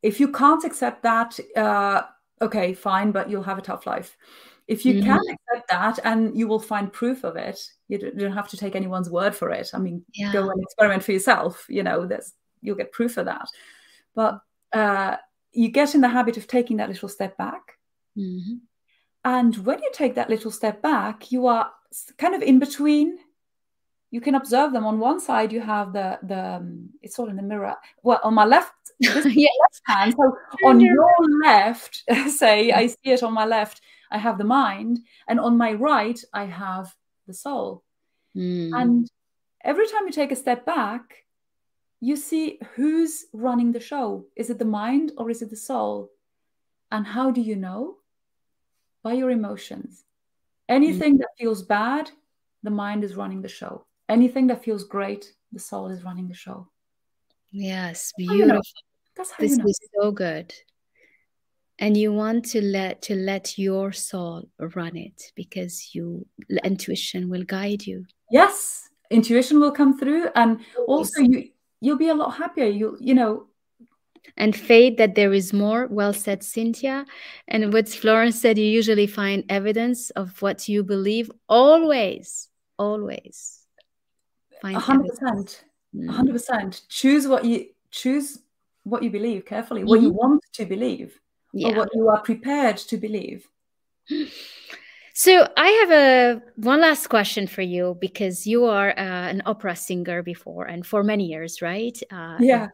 if 0.03 0.21
you 0.21 0.33
can't 0.33 0.65
accept 0.65 1.03
that, 1.03 1.39
uh, 1.57 2.03
okay, 2.41 2.73
fine, 2.73 3.13
but 3.13 3.29
you'll 3.29 3.43
have 3.43 3.59
a 3.59 3.63
tough 3.63 3.87
life. 3.87 4.17
If 4.67 4.85
you 4.85 4.95
mm-hmm. 4.95 5.07
can 5.07 5.21
accept 5.21 5.69
that 5.71 5.99
and 6.05 6.37
you 6.37 6.47
will 6.47 6.61
find 6.61 6.93
proof 6.93 7.25
of 7.25 7.37
it, 7.37 7.59
you 7.89 7.99
don't 7.99 8.33
have 8.33 8.49
to 8.49 8.57
take 8.57 8.77
anyone's 8.77 9.09
word 9.09 9.35
for 9.35 9.51
it. 9.51 9.71
I 9.73 9.79
mean, 9.79 10.05
yeah. 10.15 10.33
go 10.33 10.51
and 10.51 10.63
experiment 10.63 11.03
for 11.03 11.13
yourself. 11.13 11.65
You 11.69 11.83
know, 11.83 12.07
there's 12.07 12.35
you'll 12.61 12.77
get 12.77 12.93
proof 12.93 13.17
of 13.17 13.27
that. 13.27 13.49
But 14.15 14.41
uh, 14.73 15.17
you 15.53 15.69
get 15.69 15.95
in 15.95 16.03
the 16.03 16.09
habit 16.09 16.37
of 16.37 16.47
taking 16.47 16.77
that 16.79 16.89
little 16.89 17.09
step 17.09 17.37
back. 17.39 17.79
Mm-hmm. 18.17 18.57
And 19.37 19.55
when 19.59 19.79
you 19.83 19.91
take 19.93 20.15
that 20.15 20.31
little 20.31 20.51
step 20.51 20.81
back, 20.81 21.31
you 21.31 21.47
are 21.49 21.71
kind 22.17 22.35
of 22.35 22.41
in 22.41 22.59
between. 22.59 23.19
You 24.11 24.23
can 24.23 24.35
observe 24.35 24.73
them. 24.73 24.87
On 24.87 24.99
one 24.99 25.21
side 25.21 25.53
you 25.53 25.61
have 25.61 25.93
the 25.93 26.19
the 26.23 26.43
um, 26.57 26.89
it's 27.03 27.19
all 27.19 27.29
in 27.29 27.37
the 27.37 27.43
mirror. 27.43 27.77
Well 28.03 28.21
on 28.25 28.33
my 28.33 28.47
left 28.47 28.73
yeah. 28.99 29.15
left 29.65 29.83
hand. 29.85 30.15
So 30.17 30.35
on 30.65 30.81
your 30.81 31.15
left 31.45 32.05
say 32.41 32.73
i 32.73 32.87
see 32.87 33.11
it 33.17 33.23
on 33.23 33.35
my 33.35 33.45
left 33.45 33.83
i 34.11 34.17
have 34.17 34.39
the 34.39 34.51
mind. 34.63 35.01
And 35.29 35.39
on 35.39 35.59
my 35.59 35.73
right 35.75 36.19
i 36.33 36.45
have 36.65 36.87
the 37.27 37.35
soul. 37.35 37.85
Mm. 38.37 38.71
and 38.81 39.11
every 39.65 39.89
time 39.89 40.05
you 40.07 40.13
take 40.13 40.33
a 40.33 40.43
step 40.45 40.65
back 40.65 41.03
you 42.01 42.15
see 42.15 42.59
who's 42.75 43.27
running 43.33 43.73
the 43.73 43.87
show. 43.91 44.27
Is 44.37 44.49
it 44.49 44.59
the 44.59 44.73
mind 44.83 45.13
or 45.19 45.29
is 45.31 45.43
it 45.43 45.51
the 45.51 45.63
soul? 45.71 46.11
And 46.91 47.07
how 47.07 47.31
do 47.31 47.41
you 47.41 47.57
know 47.57 47.99
by 49.09 49.15
your 49.21 49.31
emotions 49.31 50.05
anything 50.79 51.17
mm. 51.17 51.21
that 51.21 51.39
feels 51.41 51.63
bad 51.63 52.11
the 52.63 52.75
mind 52.85 53.05
is 53.09 53.21
running 53.21 53.43
the 53.43 53.55
show 53.61 53.75
anything 54.09 54.47
that 54.49 54.65
feels 54.65 54.85
great, 54.85 55.33
the 55.53 55.59
soul 55.59 55.89
is 55.89 56.03
running 56.03 56.29
the 56.29 56.35
show. 56.35 56.69
Yes, 57.51 58.13
beautiful. 58.17 58.39
You 58.39 58.47
know. 58.47 58.63
That's 59.17 59.31
how 59.31 59.37
this 59.41 59.53
you 59.53 59.59
know. 59.59 59.65
is 59.67 59.81
so 60.01 60.11
good. 60.11 60.55
And 61.79 61.97
you 61.97 62.13
want 62.13 62.45
to 62.47 62.63
let 62.63 63.03
to 63.03 63.15
let 63.15 63.57
your 63.57 63.93
soul 63.93 64.49
run 64.59 64.97
it 64.97 65.33
because 65.37 65.95
you 65.95 66.27
intuition 66.65 67.29
will 67.29 67.45
guide 67.45 67.87
you. 67.87 68.05
Yes, 68.31 68.89
intuition 69.11 69.61
will 69.61 69.71
come 69.71 69.99
through, 69.99 70.29
and 70.35 70.61
also 70.89 71.21
you 71.21 71.51
you'll 71.81 71.99
be 71.99 72.09
a 72.09 72.15
lot 72.15 72.31
happier. 72.31 72.67
You 72.67 72.97
you 73.01 73.15
know 73.15 73.47
and 74.37 74.55
faith 74.55 74.97
that 74.99 75.15
there 75.15 75.33
is 75.33 75.53
more. 75.53 75.87
Well 75.89 76.13
said, 76.13 76.43
Cynthia. 76.43 77.07
And 77.49 77.73
what 77.73 77.89
Florence 77.89 78.41
said, 78.41 78.59
you 78.59 78.65
usually 78.65 79.07
find 79.07 79.45
evidence 79.49 80.11
of 80.11 80.41
what 80.43 80.69
you 80.69 80.83
believe 80.85 81.31
always, 81.49 82.49
always 82.79 83.59
hundred 84.63 85.09
percent, 85.09 85.65
hundred 86.09 86.33
percent. 86.33 86.83
Choose 86.89 87.27
what 87.27 87.45
you 87.45 87.67
choose 87.91 88.39
what 88.85 89.03
you 89.03 89.11
believe 89.11 89.45
carefully, 89.45 89.85
what 89.85 90.01
you 90.01 90.09
mm-hmm. 90.09 90.17
want 90.17 90.43
to 90.53 90.67
believe, 90.67 91.19
yeah. 91.53 91.69
or 91.69 91.77
what 91.77 91.89
you 91.95 92.09
are 92.09 92.21
prepared 92.21 92.77
to 92.77 92.97
believe. 92.97 93.49
So 95.15 95.49
I 95.57 95.69
have 95.69 95.91
a 95.91 96.43
one 96.55 96.81
last 96.81 97.09
question 97.09 97.49
for 97.49 97.61
you 97.61 97.99
because 98.01 98.47
you 98.47 98.67
are 98.67 98.91
uh, 98.91 99.03
an 99.03 99.43
opera 99.47 99.75
singer 99.75 100.23
before 100.23 100.67
and 100.67 100.87
for 100.87 101.03
many 101.03 101.27
years, 101.27 101.61
right? 101.61 102.01
Uh, 102.09 102.37
yeah. 102.39 102.69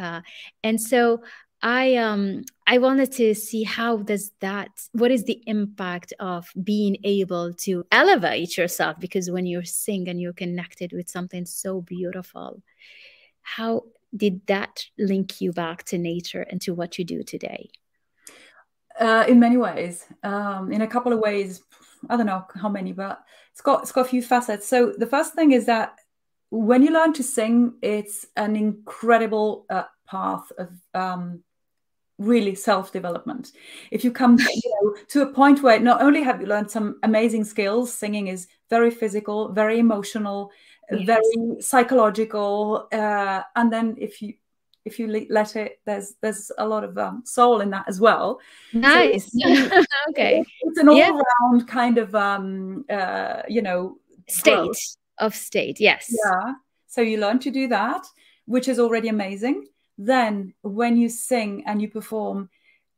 Uh, 0.00 0.22
and 0.64 0.80
so 0.80 1.22
I 1.62 1.96
um 1.96 2.44
I 2.66 2.78
wanted 2.78 3.12
to 3.12 3.34
see 3.34 3.64
how 3.64 3.98
does 3.98 4.32
that 4.40 4.70
what 4.92 5.10
is 5.10 5.24
the 5.24 5.42
impact 5.46 6.14
of 6.18 6.48
being 6.64 6.96
able 7.04 7.52
to 7.64 7.84
elevate 7.92 8.56
yourself? 8.56 8.98
Because 8.98 9.30
when 9.30 9.44
you 9.44 9.62
sing 9.64 10.08
and 10.08 10.18
you're 10.18 10.32
connected 10.32 10.92
with 10.92 11.10
something 11.10 11.44
so 11.44 11.82
beautiful 11.82 12.62
how 13.42 13.84
did 14.16 14.46
that 14.46 14.86
link 14.98 15.40
you 15.40 15.52
back 15.52 15.84
to 15.84 15.98
nature 15.98 16.42
and 16.42 16.60
to 16.62 16.74
what 16.74 16.98
you 16.98 17.04
do 17.04 17.22
today? 17.22 17.70
Uh, 18.98 19.24
in 19.28 19.40
many 19.40 19.56
ways. 19.56 20.04
Um, 20.22 20.72
in 20.72 20.82
a 20.82 20.86
couple 20.86 21.12
of 21.12 21.20
ways 21.20 21.62
I 22.08 22.16
don't 22.16 22.26
know 22.26 22.46
how 22.54 22.68
many 22.68 22.92
but 22.92 23.22
it's 23.52 23.60
got 23.60 23.82
it's 23.82 23.92
got 23.92 24.06
a 24.06 24.08
few 24.08 24.22
facets. 24.22 24.66
So 24.66 24.92
the 24.96 25.06
first 25.06 25.34
thing 25.34 25.52
is 25.52 25.66
that 25.66 25.99
when 26.50 26.82
you 26.82 26.92
learn 26.92 27.12
to 27.12 27.22
sing 27.22 27.74
it's 27.80 28.26
an 28.36 28.56
incredible 28.56 29.66
uh, 29.70 29.84
path 30.06 30.50
of 30.58 30.70
um, 30.94 31.42
really 32.18 32.54
self-development 32.54 33.52
if 33.90 34.04
you 34.04 34.12
come 34.12 34.38
you 34.38 34.80
know, 34.82 34.94
to 35.08 35.22
a 35.22 35.32
point 35.32 35.62
where 35.62 35.80
not 35.80 36.02
only 36.02 36.22
have 36.22 36.40
you 36.40 36.46
learned 36.46 36.70
some 36.70 36.98
amazing 37.02 37.44
skills 37.44 37.92
singing 37.92 38.26
is 38.26 38.48
very 38.68 38.90
physical 38.90 39.52
very 39.52 39.78
emotional 39.78 40.50
yes. 40.90 41.06
very 41.06 41.60
psychological 41.60 42.88
uh, 42.92 43.42
and 43.56 43.72
then 43.72 43.96
if 43.98 44.20
you 44.20 44.34
if 44.84 44.98
you 44.98 45.26
let 45.30 45.56
it 45.56 45.80
there's 45.86 46.14
there's 46.20 46.50
a 46.58 46.66
lot 46.66 46.84
of 46.84 46.96
um, 46.98 47.22
soul 47.24 47.60
in 47.60 47.70
that 47.70 47.84
as 47.86 48.00
well 48.00 48.40
nice 48.72 49.30
so 49.32 49.82
okay 50.10 50.44
it's 50.62 50.78
an 50.78 50.88
all-round 50.88 51.60
yeah. 51.60 51.64
kind 51.66 51.96
of 51.96 52.14
um 52.14 52.84
uh, 52.90 53.42
you 53.48 53.62
know 53.62 53.96
state 54.28 54.54
growth. 54.54 54.96
Of 55.20 55.34
state 55.34 55.80
yes. 55.80 56.12
Yeah. 56.24 56.54
So 56.86 57.00
you 57.00 57.18
learn 57.18 57.38
to 57.40 57.50
do 57.50 57.68
that 57.68 58.06
which 58.46 58.66
is 58.66 58.80
already 58.80 59.08
amazing. 59.08 59.68
Then 59.96 60.54
when 60.62 60.96
you 60.96 61.08
sing 61.08 61.62
and 61.66 61.80
you 61.80 61.88
perform 61.88 62.50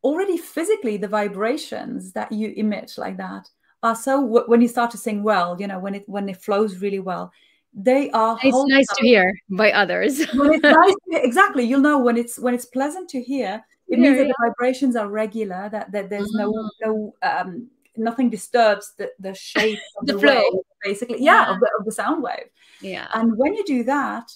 already 0.02 0.38
physically 0.38 0.96
the 0.96 1.08
vibrations 1.08 2.12
that 2.12 2.32
you 2.32 2.52
emit 2.56 2.94
like 2.96 3.16
that 3.18 3.48
are 3.82 3.94
so 3.94 4.20
when 4.46 4.60
you 4.60 4.68
start 4.68 4.90
to 4.90 4.98
sing 4.98 5.22
well 5.22 5.56
you 5.60 5.66
know 5.66 5.78
when 5.78 5.94
it 5.94 6.04
when 6.08 6.28
it 6.28 6.36
flows 6.36 6.78
really 6.78 6.98
well 6.98 7.32
they 7.74 8.10
are 8.10 8.38
it's 8.42 8.64
nice 8.68 8.86
to 8.96 9.06
hear 9.06 9.32
by 9.48 9.72
others. 9.72 10.20
Nice 10.34 10.94
exactly. 11.10 11.64
You'll 11.64 11.80
know 11.80 11.98
when 11.98 12.16
it's 12.16 12.38
when 12.38 12.54
it's 12.54 12.66
pleasant 12.66 13.08
to 13.10 13.22
hear 13.22 13.64
it 13.88 13.98
means 13.98 14.18
that 14.18 14.28
the 14.28 14.34
vibrations 14.46 14.94
are 14.96 15.08
regular 15.08 15.68
that, 15.70 15.90
that 15.92 16.10
there's 16.10 16.30
no 16.32 16.52
mm. 16.52 16.68
no 16.82 17.14
um 17.22 17.68
nothing 17.96 18.30
disturbs 18.30 18.92
the, 18.98 19.10
the 19.18 19.34
shape 19.34 19.78
of 19.98 20.06
the, 20.06 20.14
the 20.14 20.18
flow 20.18 20.34
wave, 20.34 20.62
basically 20.82 21.22
yeah, 21.22 21.46
yeah. 21.46 21.54
Of, 21.54 21.60
the, 21.60 21.70
of 21.78 21.84
the 21.84 21.92
sound 21.92 22.22
wave 22.22 22.48
yeah 22.80 23.08
and 23.14 23.36
when 23.36 23.54
you 23.54 23.64
do 23.64 23.84
that 23.84 24.30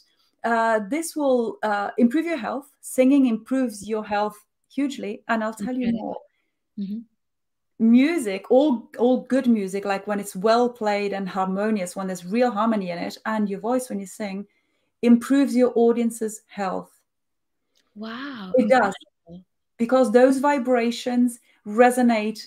uh, 0.46 0.80
this 0.88 1.16
will 1.16 1.58
uh, 1.64 1.90
improve 1.98 2.24
your 2.24 2.36
health. 2.36 2.70
Singing 2.80 3.26
improves 3.26 3.88
your 3.88 4.04
health 4.04 4.36
hugely, 4.72 5.22
and 5.26 5.42
I'll 5.42 5.52
tell 5.52 5.74
you 5.74 5.92
more. 5.92 6.16
Mm-hmm. 6.78 7.00
Music, 7.78 8.48
all 8.48 8.88
all 8.96 9.22
good 9.22 9.48
music, 9.48 9.84
like 9.84 10.06
when 10.06 10.20
it's 10.20 10.36
well 10.36 10.68
played 10.68 11.12
and 11.12 11.28
harmonious, 11.28 11.96
when 11.96 12.06
there's 12.06 12.24
real 12.24 12.52
harmony 12.52 12.90
in 12.90 12.98
it, 12.98 13.18
and 13.26 13.50
your 13.50 13.58
voice 13.58 13.90
when 13.90 13.98
you 13.98 14.06
sing, 14.06 14.46
improves 15.02 15.54
your 15.54 15.72
audience's 15.74 16.42
health. 16.46 16.92
Wow, 17.96 18.52
it 18.56 18.68
does 18.68 18.94
because 19.78 20.12
those 20.12 20.38
vibrations 20.38 21.40
resonate 21.66 22.46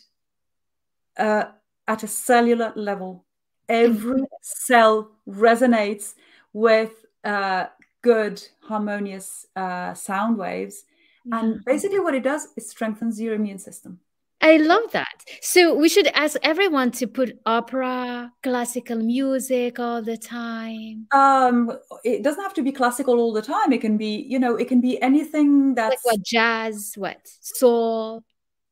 uh, 1.19 1.45
at 1.87 2.03
a 2.03 2.07
cellular 2.07 2.73
level. 2.75 3.25
Every 3.67 4.23
cell 4.41 5.11
resonates 5.27 6.15
with 6.53 7.05
uh, 7.23 7.67
good 8.01 8.41
harmonious 8.63 9.45
uh, 9.55 9.93
sound 9.93 10.37
waves 10.37 10.85
and 11.31 11.63
basically 11.65 11.99
what 11.99 12.15
it 12.15 12.23
does 12.23 12.47
is 12.57 12.69
strengthens 12.69 13.19
your 13.19 13.35
immune 13.35 13.59
system 13.59 13.99
I 14.41 14.55
love 14.55 14.91
that. 14.93 15.25
So 15.41 15.75
we 15.75 15.89
should 15.89 16.07
ask 16.13 16.37
everyone 16.43 16.91
to 16.91 17.07
put 17.07 17.37
opera, 17.45 18.31
classical 18.41 18.95
music 18.95 19.79
all 19.79 20.01
the 20.01 20.15
time. 20.15 21.07
Um, 21.11 21.77
it 22.05 22.23
doesn't 22.23 22.41
have 22.41 22.53
to 22.53 22.63
be 22.63 22.71
classical 22.71 23.19
all 23.19 23.33
the 23.33 23.41
time. 23.41 23.73
It 23.73 23.81
can 23.81 23.97
be, 23.97 24.25
you 24.29 24.39
know, 24.39 24.55
it 24.55 24.69
can 24.69 24.79
be 24.79 25.01
anything 25.01 25.75
that's 25.75 26.05
like 26.05 26.05
what 26.05 26.23
jazz, 26.23 26.93
what 26.95 27.17
soul. 27.41 28.23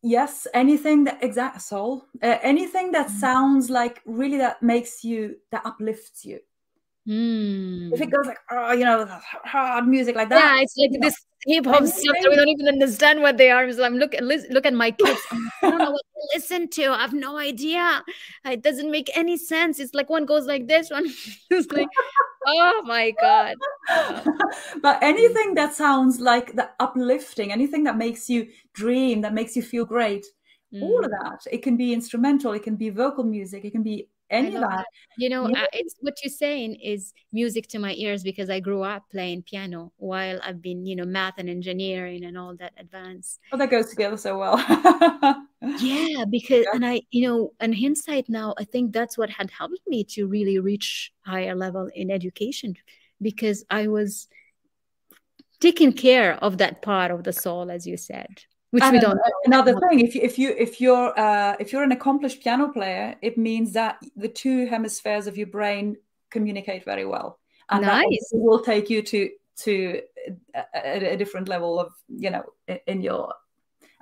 Yes, 0.08 0.48
anything 0.54 1.04
that 1.04 1.22
exact 1.22 1.62
soul, 1.62 2.06
uh, 2.24 2.38
anything 2.42 2.94
that 2.94 3.08
mm. 3.08 3.20
sounds 3.20 3.70
like 3.70 4.02
really 4.06 4.38
that 4.38 4.64
makes 4.64 5.04
you 5.04 5.36
that 5.52 5.66
uplifts 5.66 6.24
you. 6.24 6.40
Mm. 7.06 7.92
If 7.92 8.00
it 8.00 8.08
goes 8.08 8.26
like, 8.26 8.40
oh, 8.50 8.72
you 8.72 8.86
know, 8.86 9.06
hard 9.44 9.86
music 9.86 10.16
like 10.16 10.30
that. 10.30 10.40
Yeah, 10.40 10.62
it's 10.62 10.78
like 10.78 11.02
this 11.02 11.26
hip 11.46 11.66
hop 11.66 11.86
stuff 11.86 12.16
that 12.22 12.30
we 12.30 12.36
don't 12.38 12.48
even 12.48 12.70
understand 12.70 13.22
what 13.22 13.36
they 13.36 13.50
are. 13.50 13.66
It's 13.66 13.80
like, 13.80 13.92
look, 13.92 14.16
look 14.22 14.66
at 14.66 14.74
my 14.74 14.92
kids. 14.92 15.20
I 15.32 15.70
don't 15.70 15.78
know 15.78 15.92
what 15.92 16.02
to 16.02 16.28
listen 16.36 16.70
to. 16.70 16.88
I 16.92 17.02
have 17.02 17.14
no 17.14 17.38
idea. 17.38 18.02
It 18.46 18.62
doesn't 18.62 18.90
make 18.90 19.10
any 19.14 19.38
sense. 19.38 19.80
It's 19.80 19.94
like 19.94 20.10
one 20.10 20.26
goes 20.26 20.46
like 20.46 20.68
this, 20.68 20.90
one 20.90 21.06
is 21.52 21.70
like, 21.72 21.88
oh 22.48 22.82
my 22.86 23.12
god. 23.22 23.56
but 24.82 25.02
anything 25.04 25.54
that 25.56 25.74
sounds 25.74 26.20
like 26.20 26.56
the 26.56 26.70
uplifting, 26.80 27.52
anything 27.52 27.84
that 27.84 27.98
makes 27.98 28.30
you 28.30 28.48
dream, 28.74 29.22
that 29.22 29.34
makes 29.34 29.56
you 29.56 29.62
feel 29.62 29.86
great, 29.86 30.26
mm. 30.74 30.82
all 30.82 31.04
of 31.04 31.12
that. 31.12 31.40
It 31.52 31.62
can 31.64 31.78
be 31.78 31.94
instrumental. 31.94 32.54
It 32.54 32.64
can 32.64 32.76
be 32.76 32.90
vocal 32.90 33.24
music. 33.24 33.66
It 33.66 33.72
can 33.72 33.84
be 33.84 34.10
any 34.30 34.56
of 34.56 34.62
that. 34.62 34.86
You 35.18 35.30
know, 35.30 35.48
yeah. 35.48 35.66
it's 35.74 35.96
what 36.00 36.16
you're 36.24 36.32
saying 36.32 36.76
is 36.76 37.14
music 37.32 37.68
to 37.70 37.80
my 37.80 37.94
ears 37.94 38.24
because 38.24 38.50
I 38.50 38.60
grew 38.60 38.84
up 38.84 39.04
playing 39.12 39.44
piano 39.44 39.92
while 39.98 40.40
I've 40.44 40.62
been, 40.62 40.86
you 40.86 40.96
know, 40.96 41.06
math 41.06 41.36
and 41.38 41.50
engineering 41.50 42.26
and 42.26 42.38
all 42.38 42.56
that 42.58 42.74
advanced. 42.78 43.40
Oh, 43.52 43.58
that 43.58 43.70
goes 43.70 43.90
together 43.90 44.18
so 44.18 44.38
well. 44.38 44.58
yeah, 45.80 46.26
because 46.30 46.66
yeah. 46.66 46.72
and 46.74 46.86
I, 46.86 47.02
you 47.12 47.28
know, 47.28 47.54
in 47.62 47.74
hindsight 47.74 48.30
now, 48.30 48.54
I 48.58 48.64
think 48.64 48.94
that's 48.94 49.18
what 49.18 49.30
had 49.30 49.52
helped 49.52 49.80
me 49.88 50.04
to 50.06 50.28
really 50.28 50.60
reach 50.60 51.12
higher 51.26 51.56
level 51.56 51.90
in 51.94 52.12
education 52.12 52.76
because 53.22 53.64
I 53.70 53.88
was 53.88 54.28
taking 55.60 55.94
care 55.94 56.34
of 56.36 56.60
that 56.60 56.82
part 56.82 57.12
of 57.12 57.24
the 57.24 57.34
soul, 57.34 57.72
as 57.72 57.88
you 57.88 57.98
said, 57.98 58.44
which 58.72 58.84
and 58.84 58.94
we 58.94 59.00
don't. 59.00 59.20
Another 59.46 59.80
thing, 59.80 60.02
if 60.02 60.14
you 60.16 60.22
if 60.22 60.38
you 60.38 60.50
if 60.58 60.82
you're 60.82 61.18
uh, 61.18 61.56
if 61.60 61.72
you're 61.72 61.84
an 61.84 61.92
accomplished 61.92 62.42
piano 62.42 62.70
player, 62.70 63.16
it 63.22 63.38
means 63.38 63.74
that 63.74 63.98
the 64.16 64.28
two 64.28 64.68
hemispheres 64.68 65.28
of 65.28 65.38
your 65.38 65.48
brain 65.48 65.96
communicate 66.30 66.84
very 66.84 67.06
well, 67.06 67.40
and 67.70 67.84
nice. 67.84 68.30
that 68.32 68.38
will 68.38 68.60
take 68.60 68.90
you 68.90 69.02
to 69.04 69.30
to 69.58 70.02
a, 70.54 71.14
a, 71.14 71.18
different 71.18 71.48
level 71.48 71.80
of 71.80 71.92
you 72.10 72.30
know 72.30 72.44
in 72.86 73.02
your 73.02 73.34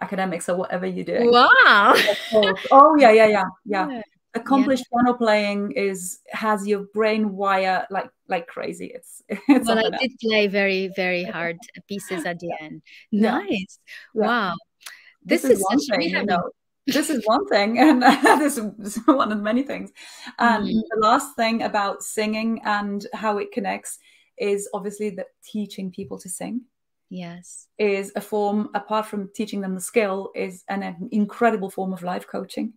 academics 0.02 0.50
or 0.50 0.56
whatever 0.58 0.86
you 0.86 1.04
do. 1.04 1.30
Wow. 1.32 1.94
oh 2.72 2.96
yeah, 2.98 3.12
yeah, 3.12 3.28
yeah, 3.28 3.44
yeah. 3.66 3.88
yeah 3.90 4.02
accomplished 4.36 4.86
yeah. 4.92 5.02
piano 5.02 5.18
playing 5.18 5.72
is 5.72 6.20
has 6.30 6.68
your 6.68 6.84
brain 6.94 7.36
wire 7.36 7.86
like 7.90 8.10
like 8.28 8.48
crazy. 8.48 8.92
It's, 8.94 9.22
it's 9.30 9.68
well 9.68 9.80
i 9.80 9.98
did 9.98 10.12
play 10.22 10.48
very 10.48 10.90
very 10.96 11.24
hard 11.36 11.58
pieces 11.88 12.26
at 12.26 12.40
the 12.40 12.52
end. 12.62 12.82
Nice. 13.12 13.80
Yeah. 14.14 14.26
wow. 14.28 14.56
This, 15.24 15.42
this 15.42 15.52
is, 15.52 15.60
is 15.60 15.68
such 15.72 15.98
thing, 15.98 16.10
you 16.10 16.24
know, 16.24 16.52
this 16.86 17.10
is 17.10 17.24
one 17.26 17.48
thing 17.48 17.80
and 17.80 18.02
this 18.40 18.58
is 18.58 19.00
one 19.06 19.32
of 19.32 19.42
many 19.42 19.64
things. 19.64 19.92
And 20.38 20.68
mm. 20.68 20.82
the 20.90 21.00
last 21.00 21.36
thing 21.36 21.64
about 21.64 22.04
singing 22.04 22.62
and 22.64 23.06
how 23.14 23.40
it 23.40 23.52
connects 23.52 23.98
is 24.38 24.70
obviously 24.74 25.10
that 25.12 25.28
teaching 25.44 25.92
people 25.92 26.20
to 26.20 26.30
sing 26.30 26.62
yes. 27.10 27.68
is 27.80 28.12
a 28.16 28.22
form 28.22 28.70
apart 28.76 29.06
from 29.06 29.32
teaching 29.34 29.62
them 29.62 29.74
the 29.74 29.82
skill 29.82 30.32
is 30.36 30.64
an, 30.68 30.84
an 30.84 31.10
incredible 31.12 31.70
form 31.70 31.94
of 31.94 32.04
life 32.04 32.28
coaching 32.28 32.74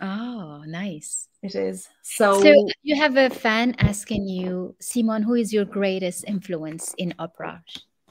Oh, 0.00 0.62
nice. 0.66 1.28
It 1.42 1.54
is. 1.54 1.88
So, 2.02 2.40
so 2.40 2.68
you 2.82 2.96
have 2.96 3.16
a 3.16 3.30
fan 3.30 3.74
asking 3.78 4.28
you, 4.28 4.74
Simon, 4.80 5.22
who 5.22 5.34
is 5.34 5.52
your 5.52 5.64
greatest 5.64 6.24
influence 6.26 6.94
in 6.98 7.14
opera? 7.18 7.62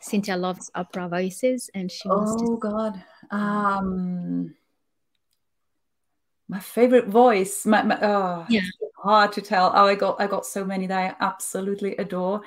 Cynthia 0.02 0.38
loves 0.38 0.70
opera 0.76 1.08
voices 1.08 1.70
and 1.74 1.92
she 1.92 2.08
wants 2.08 2.42
Oh 2.42 2.56
to... 2.56 2.60
God. 2.60 3.04
Um 3.32 4.54
my 6.50 6.60
favorite 6.60 7.08
voice. 7.08 7.66
My, 7.66 7.84
my 7.84 8.00
oh, 8.02 8.46
yeah. 8.50 8.62
hard 8.98 9.34
to 9.34 9.42
tell. 9.42 9.72
Oh, 9.76 9.86
I 9.86 9.96
got 9.96 10.20
I 10.20 10.28
got 10.28 10.46
so 10.46 10.64
many 10.64 10.88
that 10.88 10.98
I 10.98 11.26
absolutely 11.26 11.96
adore. 11.98 12.42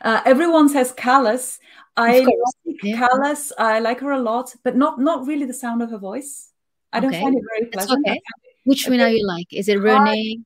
Uh, 0.00 0.20
everyone 0.24 0.68
says 0.68 0.92
Callas. 0.92 1.60
I 1.96 2.20
like 2.20 2.34
yeah. 2.82 2.96
Callas. 2.98 3.52
I 3.56 3.78
like 3.78 4.00
her 4.00 4.10
a 4.10 4.18
lot, 4.18 4.54
but 4.64 4.76
not 4.76 4.98
not 4.98 5.26
really 5.26 5.46
the 5.46 5.54
sound 5.54 5.82
of 5.82 5.90
her 5.90 5.98
voice. 5.98 6.50
I 6.92 7.00
don't 7.00 7.12
find 7.12 7.36
it 7.36 7.42
very 7.56 7.70
pleasant. 7.70 8.04
Okay. 8.06 8.20
Which 8.64 8.88
one 8.88 9.00
are 9.00 9.08
you 9.08 9.26
like? 9.26 9.52
Is 9.52 9.68
it 9.68 9.80
Renee? 9.80 10.40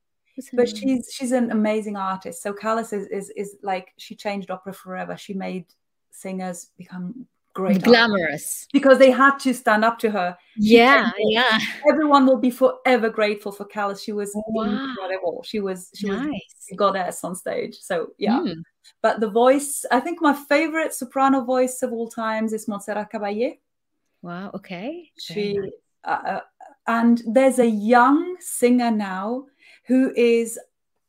But 0.53 0.69
she's 0.77 1.11
she's 1.13 1.33
an 1.33 1.51
amazing 1.51 1.97
artist. 1.97 2.43
So 2.43 2.53
Callas 2.53 2.93
is, 2.93 3.07
is 3.09 3.31
is 3.31 3.57
like 3.63 3.93
she 3.97 4.15
changed 4.15 4.51
opera 4.51 4.73
forever. 4.73 5.17
She 5.17 5.35
made 5.35 5.67
singers 6.11 6.71
become 6.77 7.27
great 7.55 7.83
glamorous 7.83 8.69
because 8.73 8.99
they 8.99 9.11
had 9.11 9.37
to 9.39 9.53
stand 9.53 9.85
up 9.85 9.99
to 9.99 10.11
her 10.11 10.37
she 10.61 10.77
yeah 10.77 11.11
yeah 11.19 11.59
everyone 11.91 12.25
will 12.25 12.37
be 12.37 12.51
forever 12.51 13.09
grateful 13.09 13.51
for 13.51 13.65
Callas 13.65 14.01
she 14.01 14.13
was 14.13 14.31
wow. 14.35 14.65
incredible 14.65 15.43
she 15.45 15.59
was 15.59 15.91
she 15.95 16.07
nice. 16.07 16.29
was 16.29 16.69
a 16.73 16.77
goddess 16.77 17.25
on 17.25 17.35
stage 17.35 17.77
so 17.81 18.11
yeah 18.17 18.39
mm. 18.39 18.55
but 19.03 19.19
the 19.19 19.29
voice 19.29 19.85
i 19.91 19.99
think 19.99 20.23
my 20.23 20.33
favorite 20.33 20.95
soprano 20.95 21.43
voice 21.43 21.83
of 21.83 21.93
all 21.93 22.09
times 22.09 22.53
is 22.53 22.69
montserrat 22.69 23.11
caballé 23.11 23.59
wow 24.23 24.51
okay 24.55 25.11
she 25.19 25.55
nice. 25.55 25.71
Uh, 26.09 26.41
and 26.87 27.23
there's 27.27 27.59
a 27.59 27.69
young 27.69 28.37
singer 28.41 28.91
now 28.91 29.45
who 29.87 30.13
is 30.17 30.59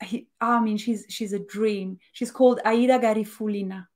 he, 0.02 0.28
i 0.40 0.60
mean 0.60 0.76
she's 0.76 1.06
she's 1.08 1.32
a 1.32 1.38
dream. 1.38 1.98
She's 2.12 2.30
called 2.30 2.60
aida 2.64 2.98
garifullina. 2.98 3.86